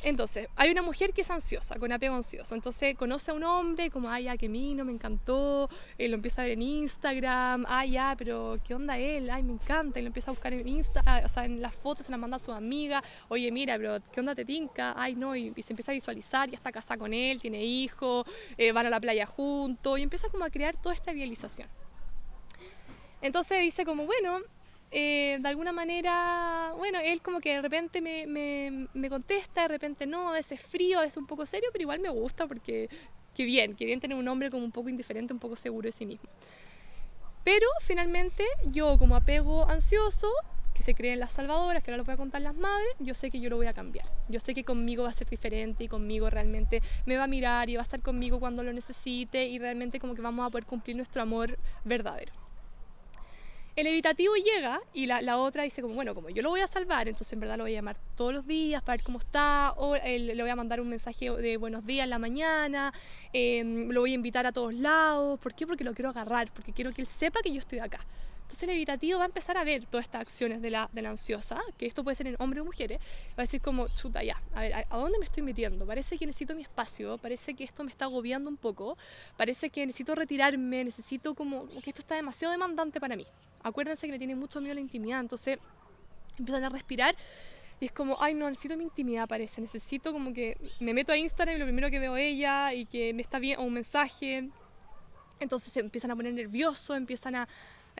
[0.03, 2.55] Entonces, hay una mujer que es ansiosa, con apego ansioso.
[2.55, 5.69] Entonces, conoce a un hombre, como, ay, ya, que mino, me encantó.
[5.97, 7.65] Eh, lo empieza a ver en Instagram.
[7.67, 9.29] Ay, ya, pero ¿qué onda él?
[9.29, 9.99] Ay, me encanta.
[9.99, 12.37] Y lo empieza a buscar en Insta, o sea, en las fotos se las manda
[12.37, 13.03] a su amiga.
[13.29, 14.93] Oye, mira, pero ¿qué onda te tinca?
[14.95, 15.35] Ay, no.
[15.35, 18.25] Y, se empieza a visualizar, ya está casada con él, tiene hijos,
[18.57, 19.99] eh, van a la playa juntos.
[19.99, 21.67] Y empieza como a crear toda esta idealización.
[23.21, 24.41] Entonces dice como, bueno,
[24.91, 29.67] eh, de alguna manera, bueno, él como que de repente me, me, me, contesta, de
[29.67, 32.89] repente no, a veces frío, a un poco serio, pero igual me gusta porque
[33.33, 35.91] qué bien, qué bien tener un hombre como un poco indiferente, un poco seguro de
[35.91, 36.29] sí mismo.
[37.43, 40.29] Pero finalmente yo como apego ansioso,
[40.73, 43.29] que se creen las salvadoras, que ahora lo voy a contar las madres, yo sé
[43.29, 44.05] que yo lo voy a cambiar.
[44.29, 47.69] Yo sé que conmigo va a ser diferente y conmigo realmente me va a mirar
[47.69, 50.65] y va a estar conmigo cuando lo necesite y realmente como que vamos a poder
[50.65, 52.46] cumplir nuestro amor verdadero.
[53.77, 57.07] El evitativo llega y la, otra dice como, bueno, como yo lo voy a salvar,
[57.07, 59.95] entonces en verdad lo voy a llamar todos los días para ver cómo está, o
[59.95, 62.91] le voy a mandar un mensaje de buenos días en la mañana,
[63.33, 65.39] em, lo voy a invitar a todos lados.
[65.39, 65.67] ¿Por qué?
[65.67, 67.99] Porque lo quiero agarrar, porque quiero que él sepa que yo estoy acá.
[68.41, 71.11] Entonces el evitativo va a empezar a ver todas estas acciones de la, de la
[71.11, 74.41] ansiosa, que esto puede ser en hombres o mujeres, va a decir como, chuta, ya,
[74.55, 75.85] a ver, ¿a, dónde me estoy metiendo?
[75.85, 78.97] Parece que necesito mi espacio, parece que esto me está agobiando un poco,
[79.35, 83.27] parece que necesito retirarme, necesito como que esto está demasiado demandante para mí
[83.63, 85.59] acuérdense que le tiene mucho miedo a la intimidad, entonces
[86.37, 87.15] empiezan a respirar
[87.79, 91.17] y es como, ay no, necesito mi intimidad parece, necesito como que me meto a
[91.17, 94.49] Instagram y lo primero que veo ella y que me está bien, o un mensaje,
[95.39, 97.47] entonces se empiezan a poner nerviosos, empiezan a,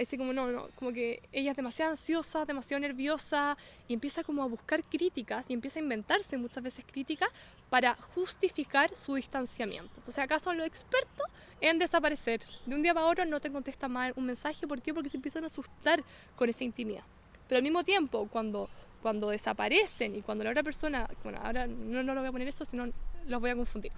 [0.01, 4.43] decir como, no, no, como que ella es demasiado ansiosa, demasiado nerviosa y empieza como
[4.43, 7.29] a buscar críticas y empieza a inventarse muchas veces críticas
[7.69, 9.91] para justificar su distanciamiento.
[9.97, 11.25] Entonces acá son los expertos
[11.61, 12.41] en desaparecer.
[12.65, 14.67] De un día para otro no te contesta más un mensaje.
[14.67, 14.93] ¿Por qué?
[14.93, 16.03] Porque se empiezan a asustar
[16.35, 17.03] con esa intimidad.
[17.47, 18.69] Pero al mismo tiempo, cuando,
[19.01, 22.47] cuando desaparecen y cuando la otra persona, bueno, ahora no, no lo voy a poner
[22.47, 22.91] eso, sino
[23.25, 23.91] los voy a confundir.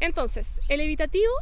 [0.00, 1.32] Entonces, el evitativo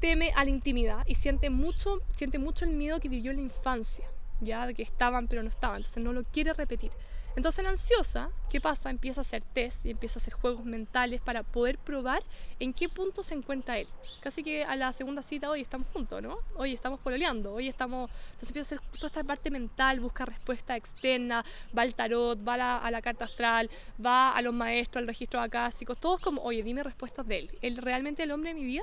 [0.00, 3.42] teme a la intimidad y siente mucho, siente mucho el miedo que vivió en la
[3.44, 4.06] infancia,
[4.40, 6.90] ya de que estaban pero no estaban, entonces no lo quiere repetir.
[7.36, 8.90] Entonces la ansiosa, ¿qué pasa?
[8.90, 12.24] Empieza a hacer test y empieza a hacer juegos mentales para poder probar
[12.58, 13.86] en qué punto se encuentra él.
[14.20, 16.38] Casi que a la segunda cita, hoy estamos juntos, ¿no?
[16.56, 18.10] Hoy estamos pololeando, hoy estamos...
[18.32, 21.44] Entonces empieza a hacer toda esta parte mental, busca respuesta externa,
[21.76, 23.70] va al tarot, va a la, carta astral,
[24.04, 27.58] va a los maestros, al registro acásico, todos como, oye, dime respuestas de él.
[27.62, 28.82] ¿Él realmente el hombre de mi vida?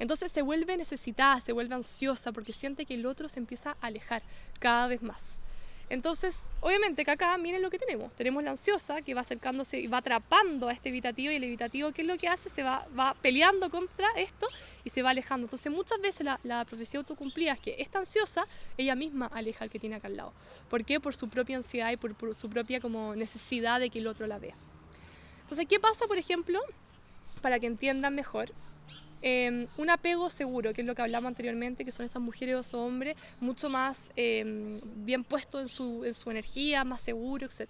[0.00, 3.86] Entonces se vuelve necesitada, se vuelve ansiosa porque siente que el otro se empieza a
[3.86, 4.22] alejar
[4.58, 5.36] cada vez más.
[5.90, 8.10] Entonces, obviamente que acá miren lo que tenemos.
[8.14, 11.92] Tenemos la ansiosa que va acercándose y va atrapando a este evitativo y el evitativo,
[11.92, 12.48] ¿qué es lo que hace?
[12.48, 14.48] Se va, va peleando contra esto
[14.84, 15.46] y se va alejando.
[15.46, 18.46] Entonces, muchas veces la, la profecía autocumplida es que esta ansiosa,
[18.78, 20.32] ella misma aleja al que tiene acá al lado.
[20.70, 20.98] ¿Por qué?
[20.98, 24.26] Por su propia ansiedad y por, por su propia como necesidad de que el otro
[24.26, 24.54] la vea.
[25.42, 26.60] Entonces, ¿qué pasa, por ejemplo?
[27.42, 28.52] Para que entiendan mejor,
[29.22, 32.82] Em, un apego seguro, que es lo que hablamos anteriormente, que son esas mujeres o
[32.82, 37.68] hombres mucho más em, bien puestos en su, en su energía, más seguro, etc.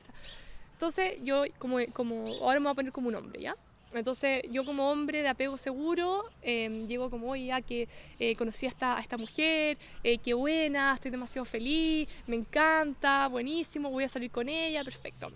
[0.75, 3.57] Entonces yo, como, como, ahora me voy a poner como un hombre, ¿ya?
[3.93, 7.89] Entonces yo como hombre de apego seguro, eh, llego como, oye, ya que
[8.21, 13.27] eh, conocí a esta, a esta mujer, eh, qué buena, estoy demasiado feliz, me encanta,
[13.27, 15.33] buenísimo, voy a salir con ella, perfecto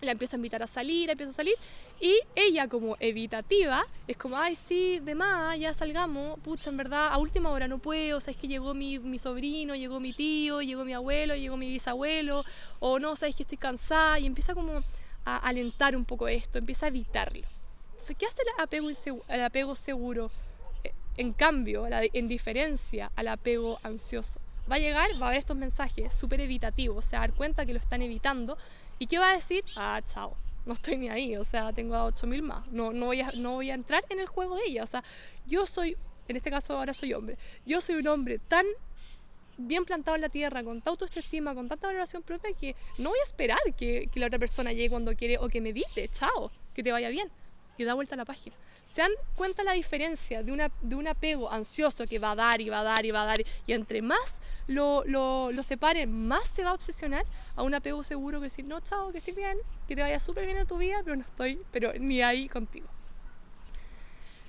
[0.00, 1.54] la empiezo a invitar a salir, empieza a salir,
[2.00, 7.08] y ella como evitativa, es como, ay, sí, de más, ya salgamos, pucha, en verdad,
[7.12, 10.84] a última hora no puedo, o es que llegó mi, sobrino, llegó mi tío, llegó
[10.84, 12.44] mi abuelo, llegó mi bisabuelo,
[12.78, 14.82] o no, sabes que estoy cansada, y empieza como
[15.24, 17.46] a alentar un poco esto, empieza a evitarlo.
[17.90, 18.42] Entonces, ¿qué hace
[19.28, 20.30] el apego, seguro?
[20.84, 24.40] Eh, en cambio, en diferencia al apego ansioso.
[24.70, 27.72] Va a llegar, va a haber estos mensajes súper evitativos, o sea, dar cuenta que
[27.72, 28.56] lo están evitando,
[28.98, 29.64] ¿Y qué va a decir?
[29.76, 30.36] Ah, chao,
[30.66, 33.52] no estoy ni ahí, o sea, tengo a 8000 más, no, no, voy a, no
[33.52, 35.02] voy a entrar en el juego de ella, o sea,
[35.46, 35.96] yo soy,
[36.28, 38.66] en este caso ahora soy hombre, yo soy un hombre tan
[39.56, 43.18] bien plantado en la tierra, con tanta autoestima, con tanta valoración propia, que no voy
[43.18, 46.82] a esperar que, la otra persona llegue cuando quiere o que me evite, chao, que
[46.82, 47.30] te vaya bien,
[47.76, 48.54] y da vuelta a la página.
[48.98, 52.60] ¿Se dan cuenta la diferencia de, una, de un apego ansioso que va a dar
[52.60, 53.38] y va a dar y va a dar?
[53.64, 54.34] Y entre más
[54.66, 57.24] lo, lo, lo separen, más se va a obsesionar
[57.54, 60.46] a un apego seguro que decir, no, chao, que estés bien, que te vaya súper
[60.46, 62.88] bien en tu vida, pero no estoy, pero ni ahí contigo.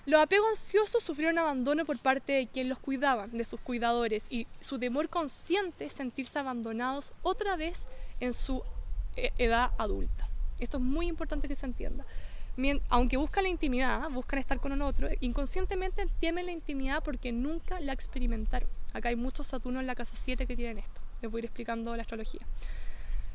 [0.08, 4.48] Los apegos ansiosos sufrieron abandono por parte de quien los cuidaban, de sus cuidadores, y
[4.62, 7.84] su temor consciente es sentirse abandonados otra vez
[8.20, 8.64] en su
[9.16, 10.28] eh, edad adulta.
[10.60, 12.04] Esto es muy importante que se entienda
[12.90, 17.80] aunque buscan la intimidad, buscan estar con un otro, inconscientemente temen la intimidad porque nunca
[17.80, 18.70] la experimentaron.
[18.94, 21.02] Acá hay muchos Saturnos en la casa 7 que tienen esto.
[21.22, 22.42] Les voy a ir explicando la astrología.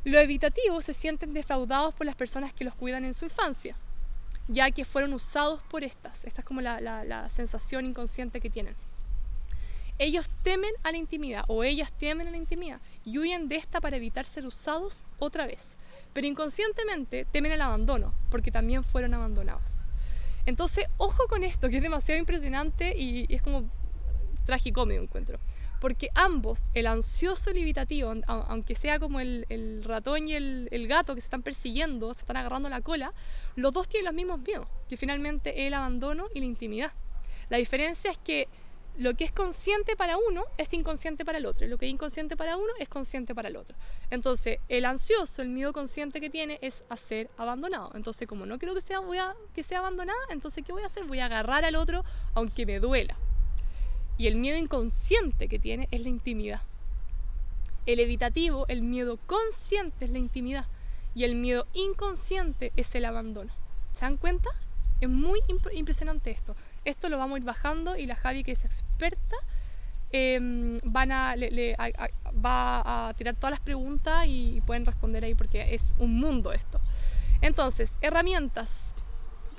[0.04, 3.76] Los evitativos se sienten defraudados por las personas que los cuidan en su infancia,
[4.48, 6.24] ya que fueron usados por estas.
[6.24, 8.74] Esta es como la, la sensación inconsciente que tienen.
[9.98, 13.80] Ellos temen a la intimidad o ellas temen a la intimidad y huyen de esta
[13.80, 15.76] para evitar ser usados otra vez
[16.14, 19.84] pero inconscientemente temen el abandono, porque también fueron abandonados.
[20.46, 23.68] Entonces, ojo con esto, que es demasiado impresionante y, es como
[24.46, 25.38] tragicómico encuentro.
[25.80, 30.86] Porque ambos, el ansioso y el evitativo, aunque sea como el, ratón y el, el,
[30.86, 33.12] gato que se están persiguiendo, se están agarrando la cola,
[33.56, 36.92] los dos tienen los mismos miedos, que finalmente es el abandono y la intimidad.
[37.50, 38.48] La diferencia es que
[38.96, 41.92] lo que es consciente para uno es inconsciente para el otro, y lo que es
[41.92, 43.76] inconsciente para uno es consciente para el otro.
[44.10, 47.90] Entonces, el ansioso, el miedo consciente que tiene es a ser abandonado.
[47.94, 50.86] Entonces, como no quiero que sea, voy a, que sea abandonada, entonces, ¿qué voy a
[50.86, 51.04] hacer?
[51.04, 53.16] Voy a agarrar al otro aunque me duela.
[54.16, 56.62] Y el miedo inconsciente que tiene es la intimidad.
[57.86, 60.66] El evitativo, el miedo consciente es la intimidad.
[61.16, 63.52] Y el miedo inconsciente es el abandono.
[63.92, 64.50] ¿Se dan cuenta?
[65.00, 65.40] Es muy
[65.72, 66.54] impresionante esto.
[66.84, 69.36] Esto lo vamos a ir bajando y la Javi, que es experta,
[70.12, 71.34] em, van a,
[72.44, 76.80] va a tirar todas las preguntas y pueden responder ahí porque es un mundo esto.
[77.40, 78.70] Entonces, herramientas,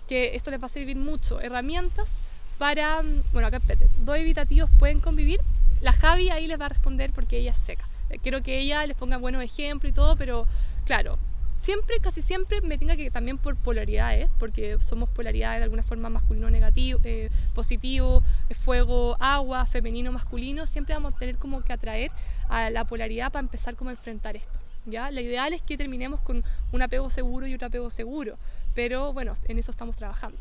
[0.08, 2.12] que esto les va a servir mucho, herramientas
[2.58, 3.02] para,
[3.34, 5.40] bueno, acá espérate, dos evitativos pueden convivir.
[5.82, 7.86] La Javi ahí les va a responder porque ella es seca.
[8.22, 10.48] Quiero que ella les ponga buenos ejemplos y todo, pero
[10.86, 11.18] claro,
[11.66, 16.10] siempre, casi siempre me tenga que también por polaridades, porque somos polaridades de alguna forma
[16.12, 21.74] masculino, negativo, eh, positivo, eh, fuego, agua, femenino, masculino, siempre vamos a tener como que
[21.74, 22.12] atraer
[22.50, 24.60] a la polaridad para empezar como a enfrentar esto.
[24.86, 25.10] ¿ya?
[25.10, 28.38] La ideal es que terminemos con un apego seguro y otro apego seguro,
[28.76, 30.38] pero bueno, en eso estamos trabajando.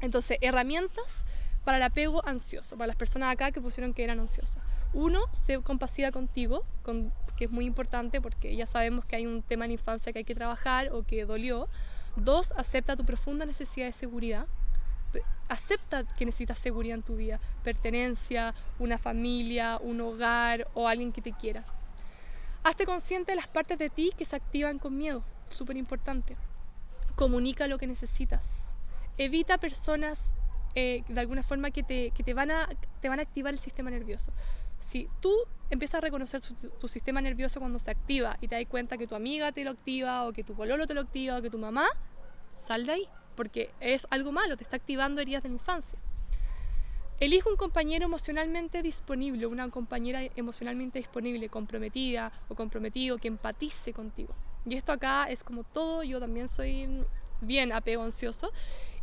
[0.00, 1.26] Entonces, herramientas
[1.66, 4.62] para el apego ansioso, para las personas acá que pusieron que eran ansiosas.
[4.94, 9.40] Uno, sé compasiva contigo, con, que es muy importante porque ya sabemos que hay un
[9.40, 11.70] tema en infancia que hay que trabajar o que dolió.
[12.16, 14.46] Dos, acepta tu profunda necesidad de seguridad.
[15.48, 21.22] Acepta que necesitas seguridad en tu vida, pertenencia, una familia, un hogar o alguien que
[21.22, 21.64] te quiera.
[22.62, 26.36] Hazte consciente de las partes de ti que se activan con miedo, súper importante.
[27.16, 28.68] Comunica lo que necesitas.
[29.16, 30.30] Evita personas
[30.74, 32.68] eh, de alguna forma que, te, que te, van a,
[33.00, 34.30] te van a activar el sistema nervioso.
[34.80, 35.32] Si tú
[35.70, 36.42] empiezas a reconocer
[36.78, 39.70] tu, sistema nervioso cuando se activa y te das cuenta que tu amiga te lo
[39.70, 41.86] activa o que tu pololo te lo activa o que tu mamá,
[42.50, 45.98] sal de ahí, porque es algo malo, te está activando heridas de la infancia.
[47.20, 54.34] Elige un compañero emocionalmente disponible, una compañera emocionalmente disponible, comprometida o comprometido, que empatice contigo.
[54.64, 57.04] Y esto acá es como todo, yo también soy
[57.42, 58.52] bien apego ansioso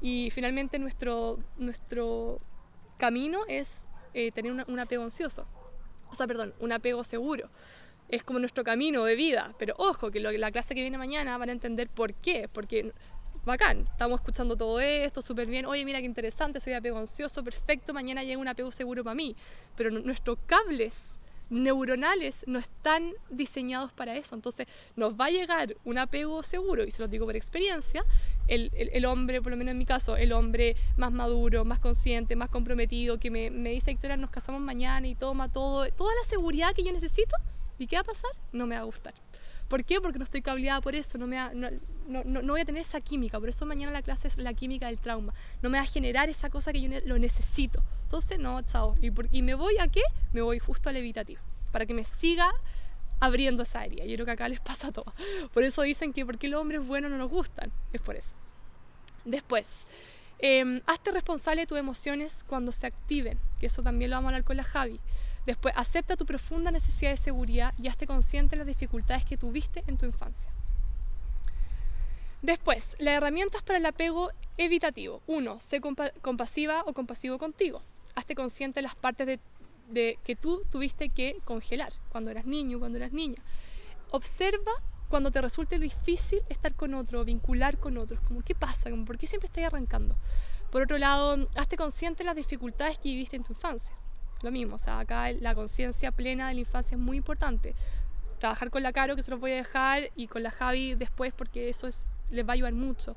[0.01, 2.39] y finalmente nuestro, nuestro
[2.97, 5.45] camino es eh, tener un apego ansioso,
[6.09, 7.49] o sea, perdón, un apego seguro.
[8.09, 11.49] Es como nuestro camino de vida, pero ojo, que la clase que viene mañana van
[11.49, 12.93] a entender por qué, porque
[13.45, 17.93] bacán, estamos escuchando todo esto, súper bien, oye, mira qué interesante, soy apego ansioso, perfecto,
[17.93, 19.35] mañana llega un apego seguro para mí,
[19.75, 21.16] pero nuestros cables
[21.49, 24.35] neuronales no están diseñados para eso.
[24.35, 28.03] Entonces nos va a llegar un apego seguro, y se lo digo por experiencia,
[28.47, 32.35] el, el, hombre, por lo menos en mi caso, el hombre más maduro, más consciente,
[32.35, 36.29] más comprometido, que me, me dice, Victoria, nos casamos mañana y toma todo, toda la
[36.29, 37.35] seguridad que yo necesito,
[37.77, 38.31] ¿y qué va a pasar?
[38.53, 39.13] No me va a gustar.
[39.67, 39.99] ¿Por qué?
[39.99, 41.69] Porque no estoy cableada por eso, no, me no,
[42.07, 44.87] no, no, voy a tener esa química, por eso mañana la clase es la química
[44.87, 47.83] del trauma, no me va a generar esa cosa que yo lo necesito.
[48.03, 48.95] Entonces, no, chao.
[49.01, 50.01] ¿Y, me voy a qué?
[50.31, 51.41] Me voy justo al evitativo,
[51.73, 52.51] para que me siga
[53.19, 54.05] abriendo esa área.
[54.05, 55.13] Yo creo que acá les pasa todo.
[55.53, 58.35] Por eso dicen que porque los hombres buenos no nos gustan, es por eso.
[59.25, 59.85] Después,
[60.39, 64.29] eh, hazte responsable de tus emociones cuando se activen, que eso también lo vamos a
[64.29, 65.01] hablar con la Javi.
[65.47, 69.81] Después, acepta tu profunda necesidad de seguridad y hazte consciente de las dificultades que tuviste
[69.87, 70.51] en tu infancia.
[72.41, 75.21] Después, las herramientas para el apego evitativo.
[75.25, 77.81] Uno, sé compasiva o compasivo contigo.
[78.13, 79.39] Hazte consciente de las partes
[79.87, 83.41] de, que tú tuviste que congelar cuando eras niño, cuando eras niña.
[84.11, 84.73] Observa
[85.07, 88.19] cuando te resulte difícil estar con otro, vincular con otros.
[88.19, 88.89] Como, ¿qué pasa?
[89.05, 90.17] ¿Por qué siempre estás arrancando?
[90.71, 93.95] Por otro lado, hazte consciente de las dificultades que viviste en tu infancia.
[94.43, 97.73] Lo mismo, o sea, acá la conciencia plena de la infancia es muy importante.
[98.39, 101.33] Trabajar con la Caro, que se los voy a dejar, y con la Javi después,
[101.33, 103.15] porque eso es, les va a ayudar mucho.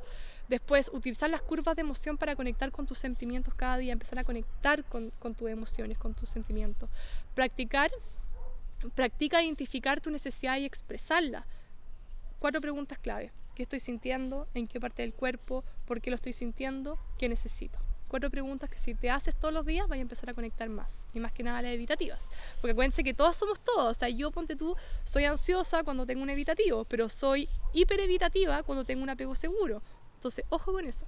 [0.48, 4.24] Después, utilizar las curvas de emoción para conectar con tus sentimientos cada día, empezar a
[4.24, 6.88] conectar con, con tus emociones, con tus sentimientos.
[7.34, 7.90] Practicar,
[8.94, 11.46] practica identificar tu necesidad y expresarla.
[12.38, 13.30] Cuatro preguntas clave.
[13.54, 14.48] ¿Qué estoy sintiendo?
[14.54, 15.64] ¿En qué parte del cuerpo?
[15.84, 16.98] ¿Por qué lo estoy sintiendo?
[17.18, 17.78] ¿Qué necesito?
[18.10, 20.92] Cuatro preguntas que si te haces todos los días vas a empezar a conectar más.
[21.14, 22.20] Y más que nada las evitativas.
[22.60, 23.96] Porque acuérdense que todos somos todos.
[23.96, 28.62] O sea, yo ponte tú, soy ansiosa cuando tengo un evitativo, pero soy hiper evitativa
[28.64, 29.82] cuando tengo un apego seguro.
[30.16, 31.06] Entonces, ojo con eso.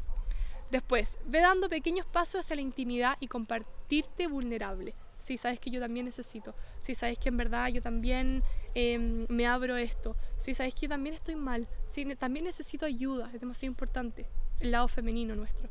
[0.71, 4.95] Después, ve dando pequeños pasos hacia la intimidad y compartirte vulnerable.
[5.19, 6.55] Si sabes que yo también necesito.
[6.81, 8.43] Si sabes que en verdad yo también
[8.75, 10.17] em, me abro esto.
[10.39, 11.69] Si sabes que yo también estoy mal.
[11.91, 13.31] Si también necesito ayuda.
[13.35, 14.27] Es demasiado importante
[14.61, 15.69] el lado femenino nuestro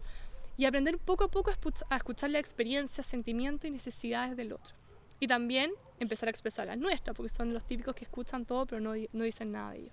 [0.61, 4.75] y aprender poco a poco a escuchar la experiencia, sentimientos y necesidades del otro.
[5.19, 8.79] Y también empezar a expresar las nuestras, porque son los típicos que escuchan todo pero
[8.79, 9.91] no, no dicen nada de ello.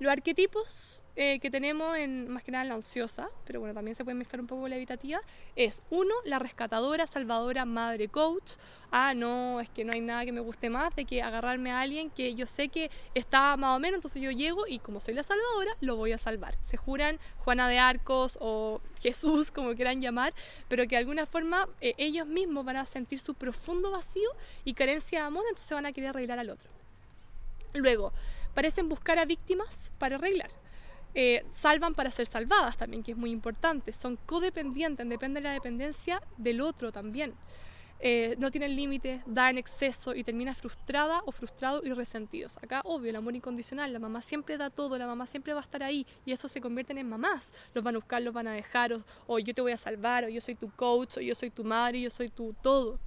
[0.00, 4.02] Los arquetipos eh, que tenemos en más que nada la ansiosa, pero bueno, también se
[4.02, 5.20] puede mezclar un poco con la evitativa,
[5.56, 8.52] es uno, la rescatadora, salvadora, madre, coach.
[8.90, 11.82] Ah, no, es que no hay nada que me guste más de que agarrarme a
[11.82, 15.12] alguien que yo sé que está más o menos, entonces yo llego y como soy
[15.12, 16.56] la salvadora, lo voy a salvar.
[16.62, 20.32] Se juran Juana de Arcos o Jesús, como quieran llamar,
[20.68, 24.30] pero que de alguna forma eh, ellos mismos van a sentir su profundo vacío
[24.64, 26.70] y carencia de amor, entonces van a querer arreglar al otro.
[27.74, 28.12] Luego,
[28.54, 30.50] parecen buscar a víctimas para arreglar.
[31.14, 33.92] Eh, salvan para ser salvadas también, que es muy importante.
[33.92, 37.34] Son codependientes, depende de la dependencia del otro también.
[38.02, 42.56] Eh, no tienen límites, dan exceso y termina frustrada o frustrado y resentidos.
[42.62, 45.62] Acá, obvio, el amor incondicional, la mamá siempre da todo, la mamá siempre va a
[45.62, 47.52] estar ahí y eso se convierten en mamás.
[47.74, 50.24] Los van a buscar, los van a dejar, o, o yo te voy a salvar,
[50.24, 52.98] o yo soy tu coach, o yo soy tu madre, yo soy tu todo.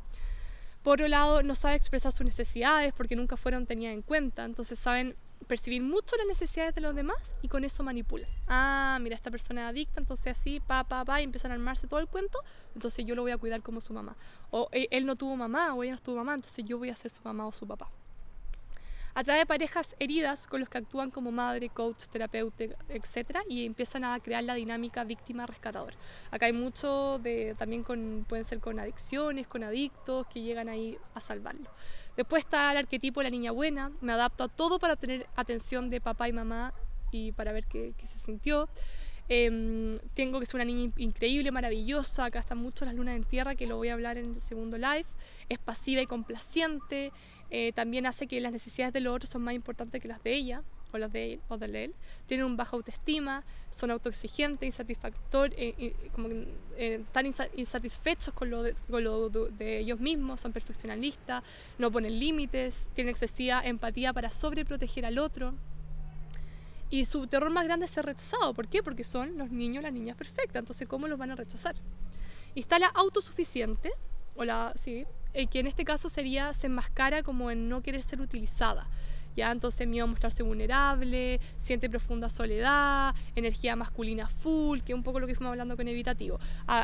[0.84, 4.78] Por otro lado, no sabe expresar sus necesidades porque nunca fueron tenidas en cuenta, entonces
[4.78, 8.30] saben percibir mucho las necesidades de los demás y con eso manipulan.
[8.48, 11.88] Ah, mira, esta persona es adicta, entonces así, pa, pa, pa, y empiezan a armarse
[11.88, 12.40] todo el cuento,
[12.76, 14.16] entonces yo lo voy a cuidar como su mamá.
[14.52, 16.96] O eh, él no tuvo mamá o ella no tuvo mamá, entonces yo voy a
[16.96, 17.90] ser su mamá o su papá.
[19.16, 23.42] Atrae parejas heridas con los que actúan como madre, coach, terapeuta, etc.
[23.48, 25.94] Y empiezan a crear la dinámica víctima-rescatador.
[26.32, 27.84] Acá hay mucho de, también
[28.28, 31.70] pueden ser con adicciones, con adictos que llegan ahí a salvarlo.
[32.16, 35.90] Después está el arquetipo de la niña buena, me adapto a todo para obtener atención
[35.90, 36.74] de papá y mamá
[37.12, 38.70] y para ver qué, se sintió.
[39.30, 43.56] Em, tengo que ser una niña increíble, maravillosa, acá están mucho las lunas en tierra,
[43.56, 45.06] que lo voy a hablar en el segundo live.
[45.50, 47.12] Es pasiva y complaciente,
[47.50, 50.34] eh, también hace que las necesidades de los otros son más importantes que las de
[50.34, 51.96] ella o las de él o de él.
[52.28, 56.30] Tienen un baja autoestima, son autoexigentes, insatisfactorios, eh, como
[56.78, 57.26] eh, están
[57.56, 61.44] insatisfechos con lo, de, con lo de, ellos mismos, son perfeccionalistas,
[61.78, 65.54] no ponen límites, tienen excesiva empatía para sobreproteger al otro.
[66.90, 68.54] Y su terror más grande es ser rechazado.
[68.54, 68.84] ¿Por qué?
[68.84, 70.58] Porque son los niños, las niñas perfectas.
[70.58, 71.74] Entonces, ¿cómo los van a rechazar?
[72.54, 73.92] Y está la autosuficiente,
[74.36, 78.04] o la, sí, eh, que en este caso sería, se enmascara como en no querer
[78.04, 78.88] ser utilizada.
[79.36, 79.52] ¿Ya?
[79.52, 85.20] Entonces miedo a mostrarse vulnerable, siente profunda soledad, energía masculina full, que es un poco
[85.20, 86.40] lo que fuimos hablando con evitativo.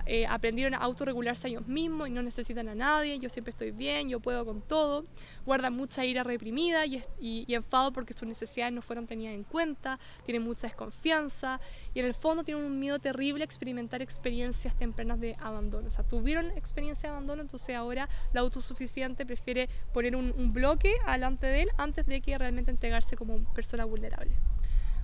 [0.06, 3.72] Eh, aprendieron a autorregularse a ellos mismos y no necesitan a nadie, yo siempre estoy
[3.72, 5.06] bien, yo puedo con todo.
[5.46, 10.00] Guardan mucha ira reprimida y, y, enfado porque sus necesidades no fueron tenidas en cuenta,
[10.26, 11.60] tienen mucha desconfianza
[12.00, 15.88] en el fondo tienen un miedo terrible a experimentar experiencias tempranas de abandono.
[15.88, 20.94] O sea, tuvieron experiencia de abandono, entonces ahora la autosuficiente prefiere poner un, un bloque
[21.06, 24.36] delante de él antes de que realmente entregarse como persona vulnerable.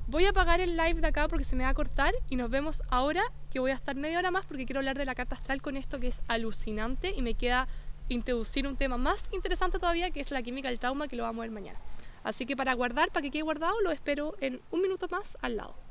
[0.08, 2.52] Voy a apagar el live de acá porque se me va a cortar y nos
[2.52, 5.34] vemos ahora que voy a estar media hora más porque quiero hablar de la carta
[5.34, 7.68] astral con esto que es alucinante y me queda
[8.08, 11.40] introducir un tema más interesante todavía que es la química del trauma que lo vamos
[11.40, 11.80] a ver mañana.
[12.24, 15.58] Así que para guardar, para que quede guardado, lo espero en un minuto más al
[15.58, 15.85] lado.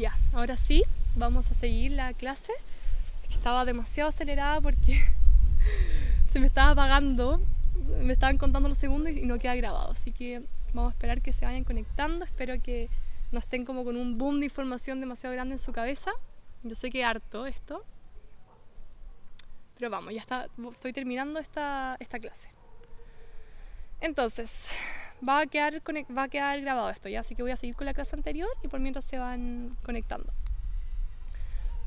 [0.00, 0.82] Ya, ahora sí,
[1.14, 2.54] vamos a seguir la clase.
[3.28, 4.98] Estaba demasiado acelerada porque
[6.32, 7.38] se me estaba apagando,
[8.00, 9.90] me estaban contando los segundos y no queda grabado.
[9.90, 10.40] Así que
[10.72, 12.24] vamos a esperar que se vayan conectando.
[12.24, 12.88] Espero que
[13.30, 16.12] no estén como con un boom de información demasiado grande en su cabeza.
[16.62, 17.84] Yo sé que harto esto.
[19.76, 22.48] Pero vamos, ya está, estoy terminando esta, esta clase.
[24.00, 24.50] Entonces,
[25.26, 25.82] va a, quedar,
[26.16, 28.50] va a quedar grabado esto ya, así que voy a seguir con la clase anterior
[28.62, 30.32] y por mientras se van conectando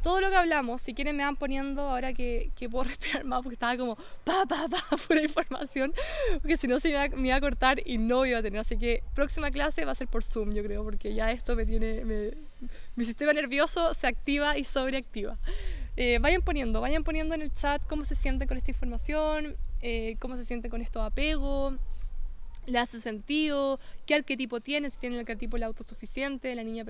[0.03, 3.41] todo lo que hablamos, si quieren me van poniendo ahora que, que puedo respirar más
[3.41, 5.93] porque estaba como pa, pa, pa, pura información,
[6.41, 8.59] porque si no se me iba, a cortar y no iba a tener.
[8.59, 11.65] Así que próxima clase va a ser por Zoom, yo creo, porque ya esto me
[11.65, 12.03] tiene,
[12.95, 15.37] mi sistema nervioso se activa y sobreactiva.
[15.95, 20.17] Eh, vayan poniendo, vayan poniendo en el chat cómo se sienten con esta información, eh,
[20.19, 21.77] cómo se sienten con esto de apego,
[22.65, 26.85] le hace sentido, qué arquetipo tiene, si tiene el arquetipo el autosuficiente, la niña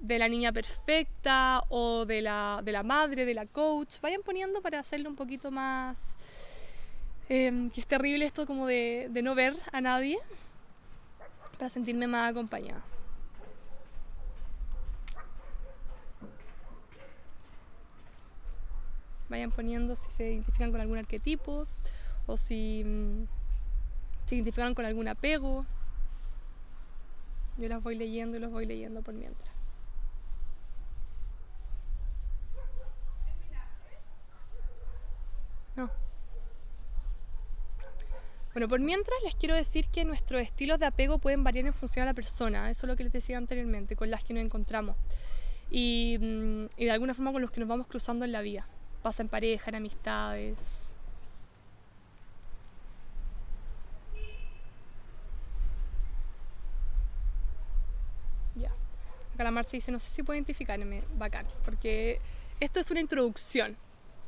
[0.00, 4.00] de la niña perfecta o de la, de la madre, de la coach.
[4.00, 6.16] Vayan poniendo para hacerlo un poquito más...
[7.30, 10.16] Em, que es terrible esto como de, de no ver a nadie,
[11.58, 12.82] para sentirme más acompañada.
[19.28, 21.66] Vayan poniendo si se identifican con algún arquetipo
[22.26, 23.24] o si mm,
[24.28, 25.64] se identifican con algún apego.
[27.56, 29.58] Yo las voy leyendo y los voy leyendo por mientras.
[38.58, 42.02] Bueno, por mientras les quiero decir que nuestros estilos de apego pueden variar en función
[42.02, 44.96] a la persona, eso es lo que les decía anteriormente, con las que nos encontramos.
[45.70, 48.66] Y, mm, y de alguna forma con los que nos vamos cruzando en la vida.
[49.02, 50.58] Pasa en pareja, en amistades.
[58.56, 58.72] Ya.
[59.38, 62.20] Acá la Marcia dice, no sé si puedo identificarme, bacán, porque
[62.58, 63.76] esto es una introducción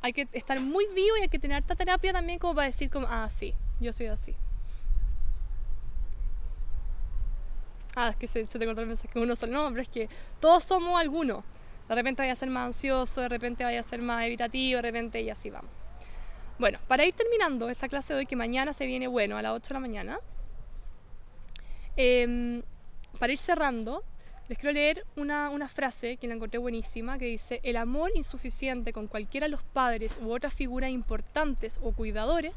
[0.01, 2.89] hay que estar muy vivo y hay que tener harta terapia también como para decir
[2.89, 4.35] como, ah, sí, yo soy así.
[7.95, 9.53] Ah, es que se, te cortó el mensaje, uno solo.
[9.53, 10.09] No, pero es que
[10.39, 11.43] todos somos algunos.
[11.87, 14.81] De repente vaya a ser más ansioso, de repente vaya a ser más evitativo, de
[14.81, 15.69] repente y así vamos.
[16.57, 19.51] Bueno, para ir terminando esta clase de hoy, que mañana se viene bueno a las
[19.51, 20.19] 8 de la mañana,
[21.97, 22.63] em,
[23.19, 24.03] para ir cerrando,
[24.51, 29.07] les quiero leer una, frase que la encontré buenísima que dice, el amor insuficiente con
[29.07, 32.53] cualquiera de los padres u otras figuras importantes o cuidadores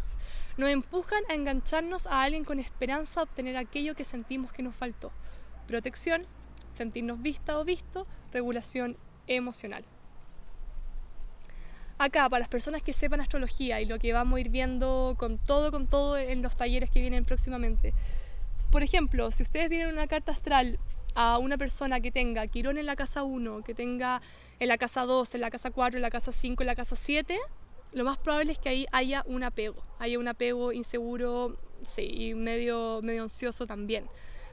[0.57, 4.75] nos empujan a engancharnos a alguien con esperanza de obtener aquello que sentimos que nos
[4.75, 5.13] faltó.
[5.69, 6.27] Protección,
[6.75, 8.97] sentirnos vista o visto, regulación
[9.29, 9.85] emocional.
[11.99, 15.39] Acá, para las personas que sepan astrología y lo que vamos a ir viendo con
[15.39, 17.95] todo, con todo en los talleres que vienen próximamente.
[18.73, 20.81] Por ejemplo, si ustedes vienen una carta astral
[21.15, 24.21] a una persona que tenga Quirón en la casa 1, que tenga
[24.59, 26.97] en la casa 2, en la casa 4, en la casa 5, en la casa
[26.97, 27.39] 7,
[27.93, 32.35] lo más probable es que ahí haya un apego, haya un apego inseguro, sí, y
[32.35, 34.07] medio, medio ansioso también.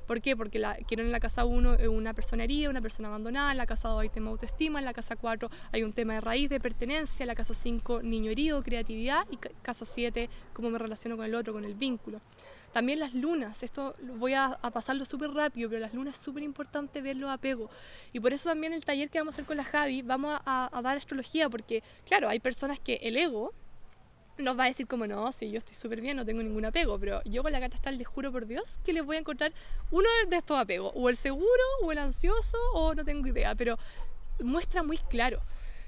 [0.05, 0.35] ¿Por qué?
[0.35, 3.57] Porque la, Quirón en la casa 1 es una persona herida, una persona abandonada, en
[3.57, 6.21] la casa 2 hay tema de autoestima, en la casa 4 hay un tema de
[6.21, 10.77] raíz, de pertenencia, en la casa 5 niño herido, creatividad y casa 7 cómo me
[10.77, 12.19] relaciono con el otro, con el vínculo.
[12.73, 17.01] También las lunas, esto voy a, pasarlo súper rápido, pero las lunas es súper importante
[17.01, 17.69] ver los apegos.
[18.13, 20.69] Y por eso también el taller que vamos a hacer con la Javi, vamos a,
[20.81, 23.53] dar astrología, porque claro, hay personas que el ego
[24.37, 26.97] nos va a decir como no, si yo estoy súper bien, no tengo ningún apego,
[26.97, 29.51] pero yo con la carta astral les juro por Dios que les voy a encontrar
[29.91, 33.77] uno de estos apegos, o el seguro, o el ansioso, o no tengo idea, pero
[34.39, 35.41] muestra muy claro.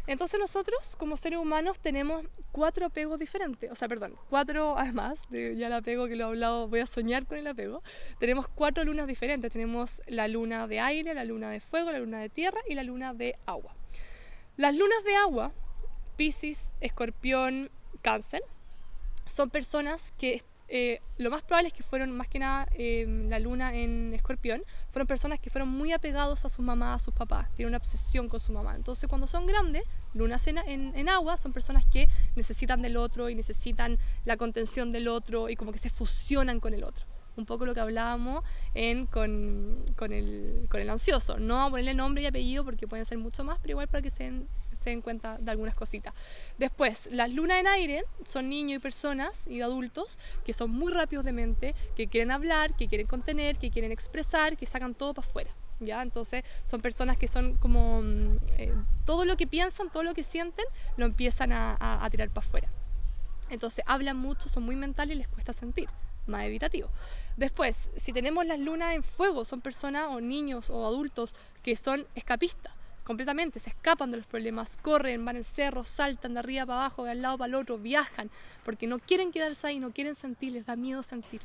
[0.05, 5.55] Entonces nosotros como seres humanos tenemos cuatro apegos diferentes, o sea, perdón, cuatro además, de
[5.55, 7.81] ya el apego que lo he hablado, voy a soñar con el apego,
[8.19, 12.19] tenemos cuatro lunas diferentes, tenemos la luna de aire, la luna de fuego, la luna
[12.19, 13.75] de tierra y la luna de agua.
[14.57, 15.53] Las lunas de agua,
[16.17, 18.43] Pisces, Escorpión, Cáncer,
[19.25, 20.33] son personas que
[20.75, 24.63] eh, lo más probable es que fueron más que nada em, la luna en escorpión,
[24.89, 28.27] fueron personas que fueron muy apegados a sus mamás, a sus papás, tienen una obsesión
[28.27, 28.73] con su mamá.
[28.75, 29.83] Entonces cuando son grandes,
[30.15, 35.09] luna en, en, agua, son personas que necesitan del otro y necesitan la contención del
[35.09, 37.05] otro y como que se fusionan con el otro.
[37.37, 38.43] Un poco lo que hablábamos
[38.73, 41.37] en, con, con, el, con el ansioso.
[41.37, 44.25] No ponerle nombre y apellido porque pueden ser mucho más, pero igual para que se
[44.83, 46.13] se den cuenta de algunas cositas.
[46.57, 51.23] Después, las lunas en aire son niños y personas y adultos que son muy rápidos
[51.25, 55.27] de mente, que quieren hablar, que quieren contener, que quieren expresar, que sacan todo para
[55.27, 55.51] afuera.
[55.79, 56.01] ¿Ya?
[56.01, 58.73] Entonces son personas que son como mm, eh,
[59.05, 60.65] todo lo que piensan, todo lo que sienten,
[60.97, 62.69] lo empiezan a, a tirar para afuera.
[63.49, 65.89] Entonces hablan mucho, son muy mentales y les cuesta sentir,
[66.27, 66.89] más evitativo.
[67.35, 72.05] Después, si tenemos las lunas en fuego, son personas o niños o adultos que son
[72.15, 72.73] escapistas
[73.03, 77.03] completamente, se escapan de los problemas, corren, van al cerro, saltan de arriba para abajo,
[77.03, 78.29] de al lado para el otro, viajan,
[78.63, 81.41] porque no quieren quedarse ahí, no quieren sentir, les da miedo sentir.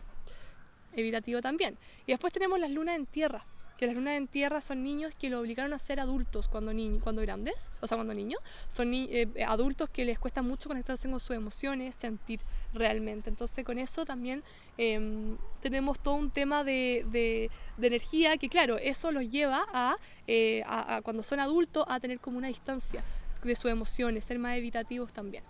[0.95, 1.77] Evitativo también.
[2.07, 3.45] Y después tenemos las lunas en tierra,
[3.79, 6.99] que las lunas en tierra son niños que lo obligaron a ser adultos cuando, ni
[6.99, 11.21] cuando grandes, o sea, cuando niños, son eh, adultos que les cuesta mucho conectarse con
[11.21, 12.41] sus emociones, sentir
[12.75, 13.31] realmente.
[13.31, 14.43] Entonces con eso también
[14.77, 17.51] em, tenemos todo un tema de, de,
[17.81, 22.37] energía que claro, eso los lleva eh, a, a cuando son adultos a tener como
[22.37, 23.05] una distancia
[23.45, 25.45] de sus emociones, ser más evitativos también.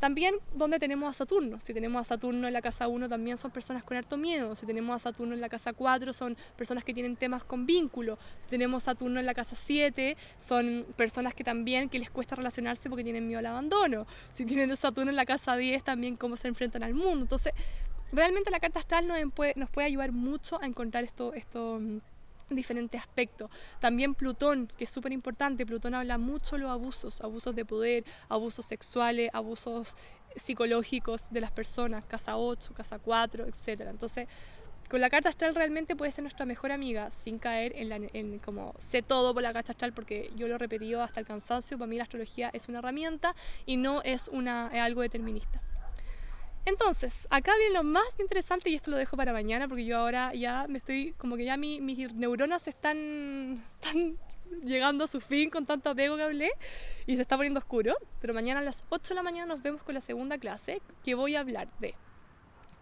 [0.00, 1.58] También donde tenemos a Saturno.
[1.62, 4.54] Si tenemos a Saturno en la casa 1 también son personas con harto miedo.
[4.54, 8.18] Si tenemos a Saturno en la casa 4 son personas que tienen temas con vínculo.
[8.40, 12.36] Si tenemos a Saturno en la casa 7 son personas que también que les cuesta
[12.36, 14.06] relacionarse porque tienen miedo al abandono.
[14.32, 17.22] Si tienen a Saturno en la casa 10 también cómo se enfrentan al mundo.
[17.22, 17.54] Entonces,
[18.12, 21.80] realmente la carta astral nos puede, nos puede ayudar mucho a encontrar esto, esto
[22.48, 23.50] diferentes aspectos.
[23.80, 28.04] También Plutón, que es súper importante, Plutón habla mucho de los abusos, abusos de poder,
[28.28, 29.96] abusos sexuales, abusos
[30.36, 33.82] psicológicos de las personas, casa 8, casa 4, etc.
[33.88, 34.28] Entonces,
[34.88, 38.38] con la carta astral realmente puede ser nuestra mejor amiga sin caer en, la, en
[38.38, 41.76] como sé todo por la carta astral porque yo lo he repetido hasta el cansancio,
[41.76, 43.34] para mí la astrología es una herramienta
[43.64, 45.60] y no es, una, es algo determinista.
[46.66, 50.34] Entonces, acá viene lo más interesante y esto lo dejo para mañana porque yo ahora
[50.34, 54.18] ya me estoy, como que ya mis neuronas están, están
[54.64, 56.50] llegando a su fin con tanto apego que hablé
[57.06, 57.94] y se está poniendo oscuro.
[58.20, 61.14] Pero mañana a las 8 de la mañana nos vemos con la segunda clase que
[61.14, 61.94] voy a hablar de.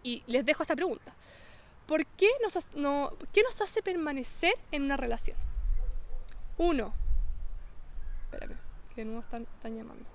[0.01, 1.13] Y les dejo esta pregunta.
[1.85, 5.37] ¿Por qué nos, no, ¿qué nos hace permanecer en una relación?
[6.57, 6.91] Uno.
[8.23, 8.57] Espérame,
[8.95, 10.14] que de nuevo están, están llamando.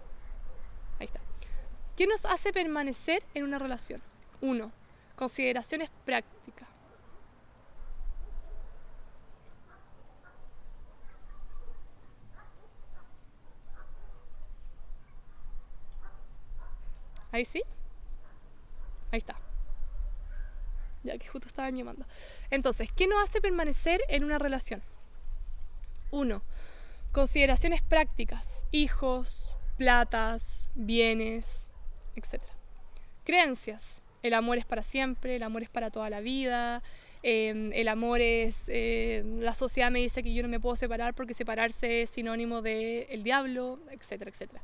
[2.00, 4.00] ¿Qué nos hace permanecer en una relación?
[4.40, 4.72] Uno,
[5.16, 6.66] consideraciones prácticas.
[17.32, 17.62] Ahí sí.
[19.10, 19.36] Ahí está.
[21.02, 22.06] Ya que justo estaban llamando.
[22.48, 24.82] Entonces, ¿qué nos hace permanecer en una relación?
[26.10, 26.40] Uno,
[27.12, 28.64] consideraciones prácticas.
[28.70, 31.66] Hijos, platas, bienes,
[32.20, 32.42] etc.
[33.24, 34.02] Creencias.
[34.22, 36.82] El amor es para siempre, el amor es para toda la vida,
[37.22, 38.64] em, el amor es...
[38.68, 42.62] Eh, la sociedad me dice que yo no me puedo separar porque separarse es sinónimo
[42.62, 44.62] de el diablo, etcétera, etcétera.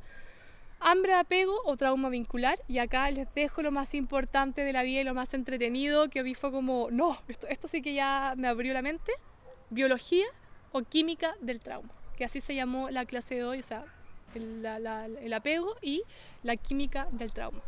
[0.79, 2.59] Hambre de apego o trauma vincular.
[2.67, 6.23] Y acá les dejo lo más importante de la vida y lo más entretenido que
[6.23, 9.11] vi fue como, no, esto, esto sí que ya me abrió la mente.
[9.69, 10.27] Biología
[10.71, 11.89] o química del trauma.
[12.15, 13.59] Que así se llamó la clase de hoy.
[13.59, 13.85] O sea,
[14.35, 16.03] el, apego y
[16.43, 17.61] la química del trauma.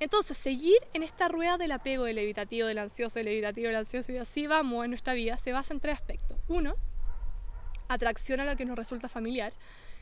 [0.00, 4.12] Entonces, seguir en esta rueda del apego, del evitativo, del ansioso, del evitativo, del ansioso,
[4.12, 6.38] y así vamos en nuestra vida, se basa en tres aspectos.
[6.46, 6.76] Uno,
[7.88, 9.52] atracción a lo que nos resulta familiar.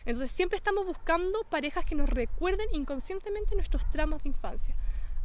[0.05, 4.77] Entonces, siempre estamos buscando parejas que nos recuerden inconscientemente nuestros traumas de infancia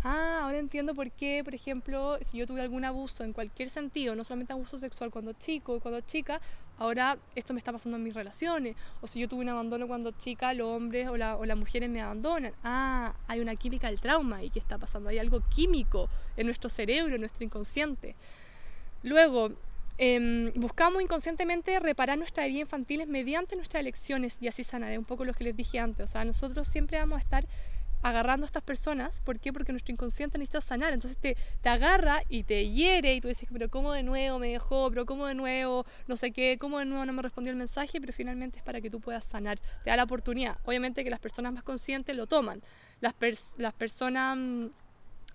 [0.04, 4.16] ah, ahora entiendo por qué, por ejemplo, si yo tuve algún abuso en cualquier sentido,
[4.16, 6.42] no solamente abuso sexual cuando chico y cuando chica,
[6.78, 8.76] ahora esto me está pasando en mis relaciones.
[9.02, 12.02] O si yo tuve un abandono cuando chica, los hombres o, o las mujeres me
[12.02, 12.54] abandonan.
[12.64, 15.10] Ah, hay una química del trauma y qué está pasando.
[15.10, 18.16] Hay algo químico en nuestro cerebro, en nuestro inconsciente.
[19.04, 19.52] Luego,
[19.98, 24.98] em, buscamos inconscientemente reparar nuestras heridas infantiles mediante nuestras elecciones y así sanar.
[24.98, 26.10] Un poco lo que les dije antes.
[26.10, 27.46] O sea, nosotros siempre vamos a estar
[28.02, 29.22] agarrando a estas personas.
[29.22, 29.54] ¿Por qué?
[29.54, 30.94] Porque nuestro inconsciente necesita sanar.
[30.94, 34.50] Entonces te, te agarra y te hiere y tú dices, pero ¿cómo de nuevo me
[34.50, 34.90] dejó?
[34.90, 35.86] ¿Pero cómo de nuevo?
[36.08, 38.00] No sé qué, ¿cómo de nuevo no me respondió el mensaje?
[38.02, 39.60] Pero finalmente es para que tú puedas sanar.
[39.84, 40.58] Te da la oportunidad.
[40.66, 42.62] Obviamente que las personas más conscientes lo toman.
[43.00, 43.16] Las,
[43.58, 44.38] las personas...
[44.38, 44.68] Mm,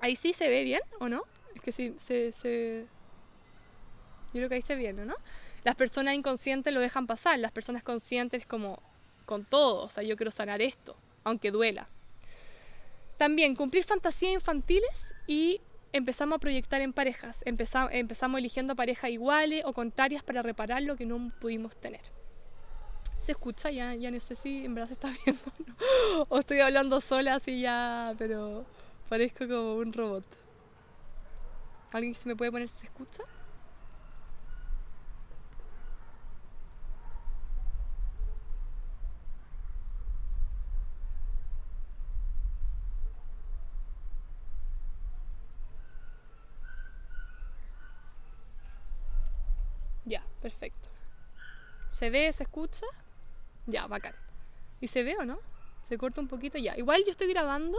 [0.00, 1.22] ahí sí se ve bien, ¿o no?
[1.54, 2.86] Es que sí, se, se...
[4.32, 5.14] Yo creo que ahí se ve, ¿no?
[5.64, 7.38] Las personas inconscientes lo dejan pasar.
[7.38, 8.82] Las personas conscientes como
[9.24, 9.82] con todo.
[9.84, 11.88] O sea, yo quiero sanar esto, aunque duela.
[13.16, 15.60] También cumplir fantasías infantiles y
[15.92, 17.40] empezamos a proyectar en parejas.
[17.46, 22.02] Empezamos, empezamos eligiendo parejas iguales o contrarias para reparar lo que no pudimos tener.
[23.20, 23.70] ¿Se escucha?
[23.70, 25.42] Ya, ya no sé si en verdad se está viendo
[26.28, 28.64] o estoy hablando sola así ya, pero
[29.08, 30.24] parezco como un robot.
[31.92, 33.22] ¿Alguien se me puede poner si se escucha?
[50.06, 50.88] Ya, perfecto.
[51.96, 52.84] ¿Se ve, se escucha?
[53.64, 54.14] Ya, bacán.
[54.82, 55.38] ¿Y se ve o no?
[55.80, 56.76] Se corta un poquito ya.
[56.76, 57.78] Igual yo estoy grabando.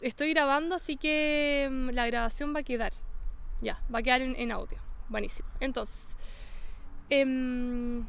[0.00, 2.92] Estoy grabando, así que mm, la grabación va a quedar.
[3.60, 4.76] Ya, va a quedar en, audio.
[5.08, 5.48] Buenísimo.
[5.60, 6.16] Entonces.
[7.10, 8.04] Em,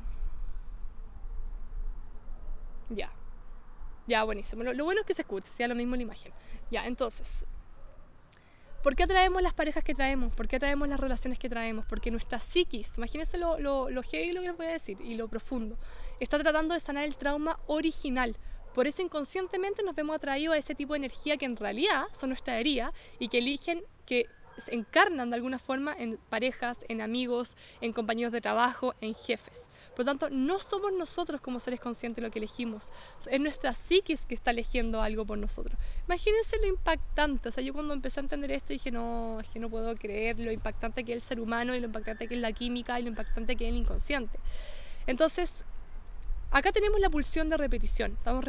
[2.90, 3.12] ya.
[4.08, 4.64] Ya, buenísimo.
[4.64, 6.34] Lo, lo, bueno es que se escuche, sea lo mismo la imagen.
[6.72, 7.46] Ya, entonces.
[8.84, 10.34] ¿Por qué atraemos las parejas que traemos?
[10.34, 11.86] ¿Por qué atraemos las relaciones que traemos?
[11.86, 15.78] Porque nuestra psiquis, imagínense lo, lo, lo que les voy a decir y lo profundo,
[16.20, 18.36] está tratando de sanar el trauma original.
[18.74, 22.30] Por eso inconscientemente nos vemos atraídos a ese tipo de energía que en realidad son
[22.30, 24.26] nuestra herida y que eligen que
[24.66, 29.70] se encarnan de alguna forma en parejas, en amigos, en compañeros de trabajo, en jefes.
[29.96, 32.92] Por lo tanto, no somos nosotros como seres conscientes lo que elegimos,
[33.30, 35.78] es nuestra psiquis que está eligiendo algo por nosotros.
[36.06, 39.60] Imagínense lo impactante, o sea, yo cuando empecé a entender esto dije, no, es que
[39.60, 42.42] no puedo creer lo impactante que es el ser humano y lo impactante que es
[42.42, 44.40] la química y lo impactante que es el inconsciente.
[45.08, 45.52] Entonces,
[46.54, 48.44] Acá tenemos la pulsión de repetición, estamos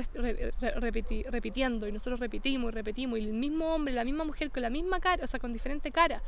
[1.31, 4.71] repitiendo y nosotros repetimos y repetimos y el mismo hombre, la misma mujer con la
[4.71, 6.21] misma cara, o sea, con diferente cara.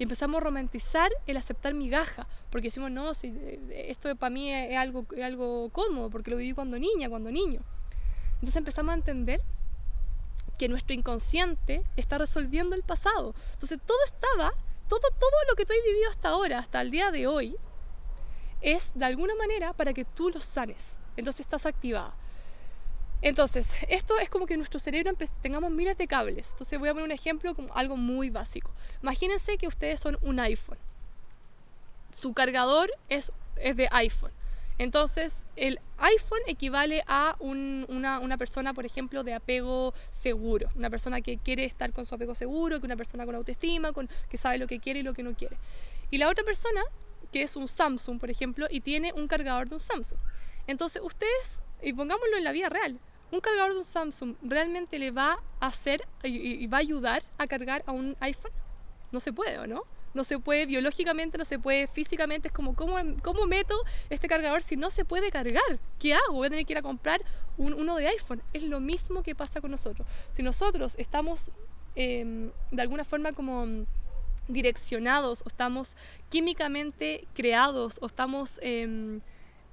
[0.00, 4.50] Y empezamos a romantizar el aceptar migaja, porque decimos, no, si, eh, esto para mí
[4.50, 7.60] es algo, es algo cómodo, porque lo viví cuando niña, cuando niño.
[8.36, 9.42] Entonces empezamos a entender
[10.56, 13.34] que nuestro inconsciente está resolviendo el pasado.
[13.52, 14.54] Entonces todo estaba,
[14.88, 17.56] todo, todo lo que tú has vivido hasta ahora, hasta el día de hoy,
[18.62, 20.98] es de alguna manera para que tú lo sanes.
[21.18, 22.14] Entonces estás activada.
[23.22, 26.48] Entonces, esto es como que nuestro cerebro tengamos miles de cables.
[26.52, 28.70] Entonces voy a poner un ejemplo como algo muy básico.
[29.02, 30.78] Imagínense que ustedes son un iPhone.
[32.18, 34.32] Su cargador es, es de iPhone.
[34.78, 40.70] Entonces, el iPhone equivale a una, una, persona, por ejemplo, de apego seguro.
[40.74, 44.08] Una persona que quiere estar con su apego seguro, que una persona con autoestima, con,
[44.30, 45.58] que sabe lo que quiere y lo que no quiere.
[46.10, 46.80] Y la otra persona,
[47.30, 50.18] que es un Samsung, por ejemplo, y tiene un cargador de un Samsung.
[50.66, 52.98] Entonces, ustedes, y pongámoslo en la vida real,
[53.32, 57.46] un cargador de un Samsung realmente le va a hacer y, va a ayudar a
[57.46, 58.52] cargar a un iPhone?
[59.12, 59.82] No se puede, ¿o no?
[60.12, 62.48] No se puede biológicamente, no se puede físicamente.
[62.48, 63.76] Es como, ¿cómo, cómo meto
[64.08, 65.78] este cargador si no se puede cargar?
[65.98, 66.34] ¿Qué hago?
[66.34, 67.22] Voy a tener que ir a comprar
[67.56, 68.42] uno de iPhone.
[68.52, 70.06] Es lo mismo que pasa con nosotros.
[70.30, 71.52] Si nosotros estamos
[71.94, 73.86] em, de alguna forma como
[74.48, 75.96] direccionados o estamos
[76.28, 78.58] químicamente creados o estamos...
[78.62, 79.20] Em,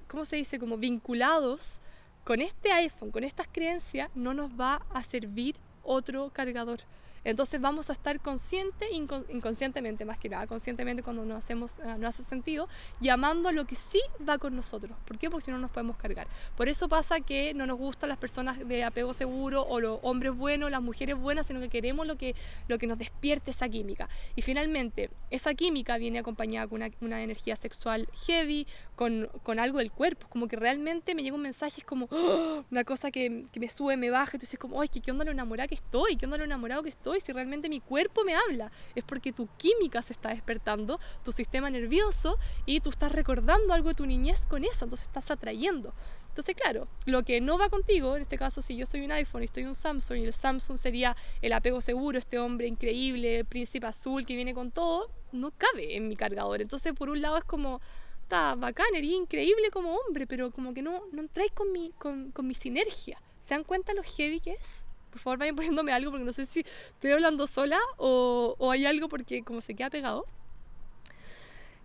[0.08, 0.58] ¿cómo se dice?
[0.58, 1.80] Como vinculados
[2.28, 6.80] con este iPhone, con estas creencias, no nos va a servir otro cargador.
[7.28, 12.08] Entonces vamos a estar consciente, inconscientemente más que nada, conscientemente cuando no hacemos, ah, no
[12.08, 14.96] hace sentido, llamando a lo que sí va con nosotros.
[15.06, 15.28] ¿Por qué?
[15.28, 16.26] Porque si no nos podemos cargar.
[16.56, 20.34] Por eso pasa que no nos gustan las personas de apego seguro o los hombres
[20.34, 22.34] buenos, las mujeres buenas, sino que queremos lo que,
[22.66, 24.08] lo que nos despierte esa química.
[24.34, 29.92] Y finalmente, esa química viene acompañada con una, energía sexual heavy, con, con, algo del
[29.92, 30.26] cuerpo.
[30.30, 32.64] Como que realmente me llega un mensaje, es como ¡oh!
[32.70, 35.32] una cosa que, me sube, me baja, y tú dices como, ay, ¿qué onda lo
[35.32, 36.16] enamorada que estoy?
[36.16, 37.17] ¿Qué onda lo enamorado que estoy?
[37.18, 41.32] Y si realmente mi cuerpo me habla, es porque tu química se está despertando, tu
[41.32, 45.92] sistema nervioso y tú estás recordando algo de tu niñez con eso, entonces estás atrayendo.
[46.28, 49.42] Entonces, claro, lo que no va contigo, en este caso, si yo soy un iPhone
[49.42, 53.86] y estoy un Samsung, y el Samsung sería el apego seguro, este hombre increíble, príncipe
[53.86, 56.62] azul que viene con todo, no cabe en mi cargador.
[56.62, 57.80] Entonces, por un lado es como,
[58.22, 62.30] está bacán, eres increíble como hombre, pero como que no, no entráis con mi, con,
[62.30, 63.20] con mi sinergia.
[63.40, 64.87] ¿Se dan cuenta lo heavy que es?
[65.10, 66.64] Por favor vayan poniéndome algo porque no sé si
[66.94, 70.26] estoy hablando sola o, hay algo porque como se queda pegado.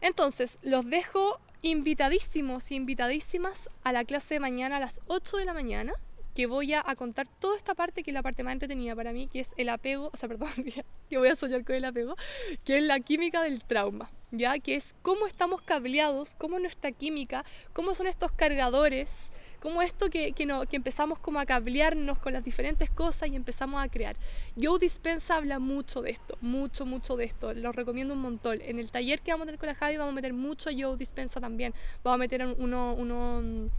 [0.02, 5.46] Entonces, los dejo invitadísimos y invitadísimas a la clase de mañana a las 8 de
[5.46, 5.94] la mañana.
[6.36, 9.28] que voy a, contar toda esta parte que es la parte más entretenida para mí,
[9.28, 10.50] que es el apego, o sea, perdón,
[11.10, 12.16] que voy a soñar con el apego,
[12.66, 14.58] que es la química del trauma, ¿ya?
[14.58, 19.30] Que es cómo estamos cableados, cómo nuestra química, cómo son estos cargadores,
[19.64, 23.38] como esto que, que, no, que empezamos como a cablearnos con las diferentes cosas y
[23.38, 24.18] empezamos a crear.
[24.62, 28.60] Joe Dispensa habla mucho de esto, mucho, mucho de esto, lo recomiendo un montón.
[28.62, 30.98] En el taller que vamos a tener con la Javi vamos a meter mucho Joe
[30.98, 31.74] Dispensa también,
[32.04, 33.70] vamos a meter uno, uno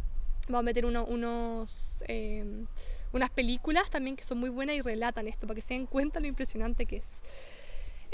[0.46, 2.66] Vamos a meter unos, em,
[3.12, 6.20] unas películas también que son muy buenas y relatan esto para que se den cuenta
[6.20, 7.06] lo impresionante que es.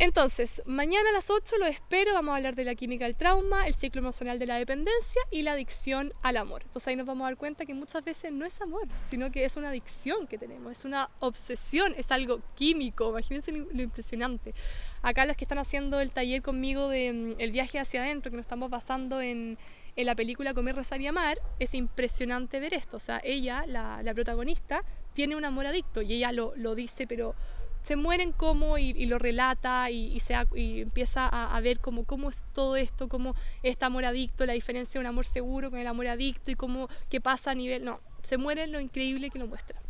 [0.02, 3.66] Entonces, mañana a las 8 lo espero, vamos a hablar de la química del trauma,
[3.66, 6.62] el ciclo emocional de la dependencia y la adicción al amor.
[6.62, 9.44] Entonces ahí nos vamos a dar cuenta que muchas veces no es amor, sino que
[9.44, 14.54] es una adicción que tenemos, es una obsesión, es algo químico, imagínense lo, impresionante.
[15.02, 18.38] Acá los que están haciendo el taller conmigo de mm, el viaje hacia adentro, que
[18.38, 19.58] nos estamos basando en,
[19.96, 22.96] la película Comer, Rezar y Amar, es impresionante ver esto.
[22.96, 24.82] O sea, ella, la, protagonista,
[25.12, 27.34] tiene un amor adicto y ella lo dice, pero
[27.82, 32.44] se mueren como y, lo relata y, se, y empieza a, ver cómo, cómo es
[32.52, 36.06] todo esto, cómo este amor adicto, la diferencia de un amor seguro con el amor
[36.06, 37.84] adicto y cómo qué pasa a nivel...
[37.84, 39.80] No, se mueren lo increíble que lo muestra.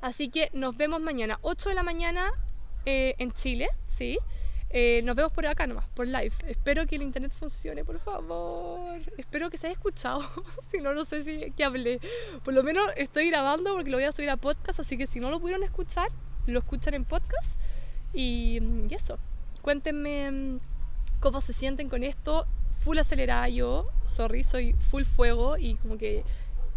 [0.00, 2.32] Así que nos vemos mañana, 8 de la mañana
[2.84, 4.18] eh, en Chile, ¿sí?
[4.70, 6.32] Eh, nos vemos por acá nomás, por live.
[6.46, 9.00] Espero que el internet funcione, por favor.
[9.16, 10.28] Espero que se haya escuchado.
[10.70, 12.00] si no, no sé si que hablé.
[12.44, 15.20] Por lo menos estoy grabando porque lo voy a subir a podcast, así que si
[15.20, 16.08] no lo pudieron escuchar,
[16.46, 17.58] lo escuchan en podcast.
[18.12, 18.60] Y,
[18.90, 19.18] eso,
[19.62, 20.60] cuéntenme mm,
[21.20, 22.46] cómo se sienten con esto.
[22.80, 26.24] Full acelerada yo, sorry, soy full fuego y como que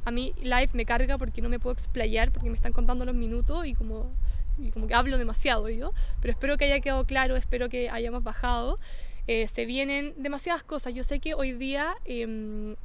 [0.05, 3.13] a mí live me carga porque no me puedo explayar porque me están contando los
[3.13, 4.11] minutos y como,
[4.57, 5.93] y como que hablo demasiado yo.
[6.21, 8.79] Pero espero que haya quedado claro, espero que hayamos bajado.
[9.27, 10.93] Eh, se vienen demasiadas cosas.
[10.93, 12.75] Yo sé que hoy día, em,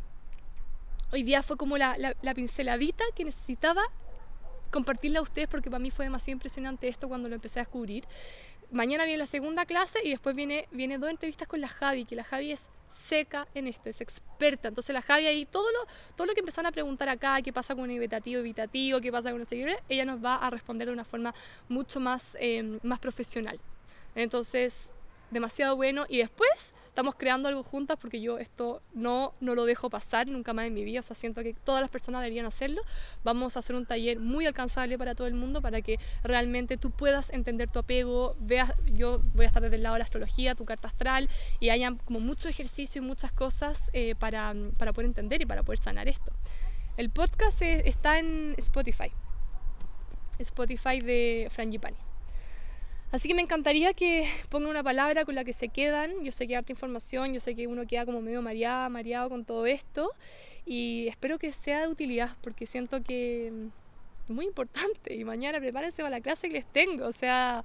[1.12, 3.82] hoy día fue como la pinceladita que necesitaba
[4.74, 8.04] compartirla a ustedes porque para mí fue demasiado impresionante esto cuando lo empecé a descubrir.
[8.72, 12.16] Mañana viene la segunda clase y después viene, viene dos entrevistas con la Javi, que
[12.16, 14.66] la Javi es seca en esto, es experta.
[14.66, 15.86] Entonces la Javi ahí, todo lo,
[16.16, 19.30] todo lo que empezaron a preguntar acá, qué pasa con un evitativo, evitativo, qué pasa
[19.30, 21.32] con los seguidores, ella nos va a responder de una forma
[21.68, 23.60] mucho más, eh, más profesional.
[24.16, 24.90] Entonces,
[25.30, 26.04] demasiado bueno.
[26.08, 30.52] Y después estamos creando algo juntas porque yo esto no, no lo dejo pasar nunca
[30.52, 32.82] más en mi vida, o sea, siento que todas las personas deberían hacerlo.
[33.24, 36.92] Vamos a hacer un taller muy alcanzable para todo el mundo para que realmente tú
[36.92, 40.54] puedas entender tu apego, veas, yo voy a estar desde el lado de la astrología,
[40.54, 45.06] tu carta astral, y haya como mucho ejercicio y muchas cosas eh, para, para poder
[45.06, 46.30] entender y para poder sanar esto.
[46.96, 49.10] El podcast está en Spotify.
[50.38, 52.13] Spotify de Frangipani.
[53.14, 56.24] Así que me encantaría que pongan una palabra con la que se quedan.
[56.24, 59.28] Yo sé que hay harta información, yo sé que uno queda como medio mareado, mareado
[59.28, 60.10] con todo esto.
[60.66, 65.14] Y espero que sea de utilidad porque siento que es muy importante.
[65.14, 67.06] Y mañana prepárense para la clase que les tengo.
[67.06, 67.62] O sea,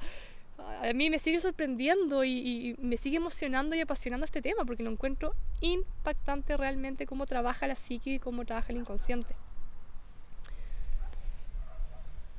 [0.60, 4.84] a mí me sigue sorprendiendo y, y, me sigue emocionando y apasionando este tema porque
[4.84, 9.34] lo encuentro impactante realmente cómo trabaja la psique y cómo trabaja el inconsciente.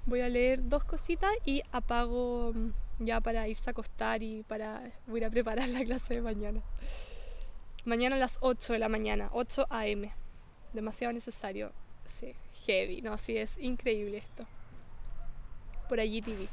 [0.06, 2.54] Voy a leer dos cositas y apago
[3.00, 6.60] ya para irse a acostar y para voy a preparar la clase de mañana.
[7.84, 10.12] Mañana a las 8 de la mañana, 8 a.m.
[10.72, 11.72] Demasiado necesario.
[12.06, 12.34] Sí,
[12.66, 13.00] heavy.
[13.00, 14.46] No, sí, es increíble esto.
[15.88, 16.48] Por allí TV.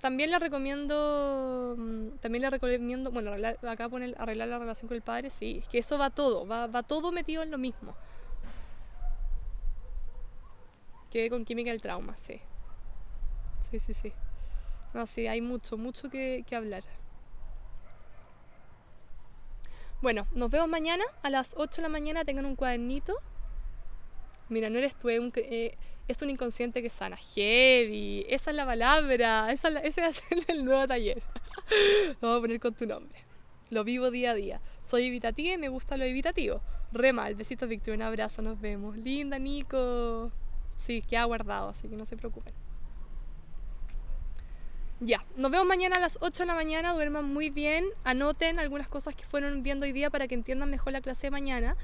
[0.00, 3.30] También le recomiendo, mm, también le recomiendo, bueno,
[3.68, 6.66] acá pone arreglar la relación con el padre, sí, es que eso va todo, va,
[6.66, 7.94] va todo metido en lo mismo.
[11.08, 12.40] Quedé con química del trauma, sí
[13.72, 14.12] sí, sí, sí.
[14.92, 16.82] No, sí, hay mucho, mucho que, hablar.
[20.02, 22.24] Bueno, nos vemos mañana a las 8 de la mañana.
[22.24, 23.14] Tengan un cuadernito.
[24.48, 25.78] Mira, no eres tú, es un, eh,
[26.08, 27.16] es un inconsciente que sana.
[27.16, 28.26] Heavy.
[28.28, 29.50] Esa es la palabra.
[29.50, 31.22] Esa es ese es el nuevo taller.
[32.20, 33.18] Lo vamos a poner con tu nombre.
[33.70, 34.60] Lo vivo día a día.
[34.82, 36.60] Soy evitativa y me gusta lo evitativo.
[36.92, 37.34] Re mal.
[37.36, 37.94] Besitos, Víctor.
[37.94, 38.42] Un abrazo.
[38.42, 38.98] Nos vemos.
[38.98, 40.30] Linda, Nico.
[40.76, 42.52] Sí, queda guardado, así que no se preocupen.
[45.04, 48.86] Ya, nos vemos mañana a las 8 de la mañana, duerman muy bien, anoten algunas
[48.86, 51.76] cosas que fueron viendo hoy día para que entiendan mejor la clase de mañana.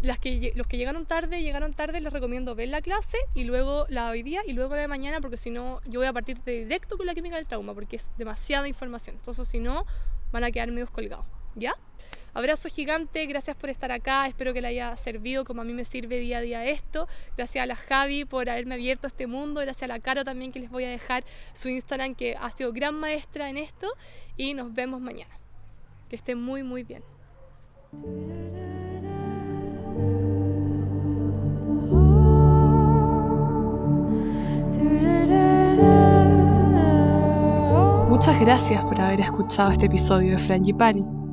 [0.00, 3.84] Las que, los que llegaron tarde, llegaron tarde, les recomiendo ver la clase y luego
[3.90, 6.40] la hoy día y luego la de mañana porque si no yo voy a partir
[6.40, 9.16] de directo con la química del trauma porque es demasiada información.
[9.16, 9.84] Entonces si no
[10.32, 11.26] van a quedar medio colgados,
[11.56, 11.74] ¿ya?
[12.34, 15.84] Abrazo gigante, gracias por estar acá, espero que le haya servido como a mí me
[15.84, 17.06] sirve día a día esto.
[17.36, 20.58] Gracias a la Javi por haberme abierto este mundo, gracias a la Caro también que
[20.58, 21.24] les voy a dejar
[21.54, 23.86] su Instagram que ha sido gran maestra en esto
[24.36, 25.38] y nos vemos mañana.
[26.10, 27.04] Que estén muy muy bien.
[38.08, 41.23] Muchas gracias por haber escuchado este episodio de Frangipani.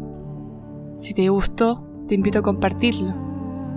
[1.02, 3.15] Si te gustó, te invito a compartirlo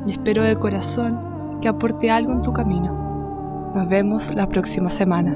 [0.07, 3.73] y espero de corazón que aporte algo en tu camino.
[3.75, 5.35] Nos vemos la próxima semana.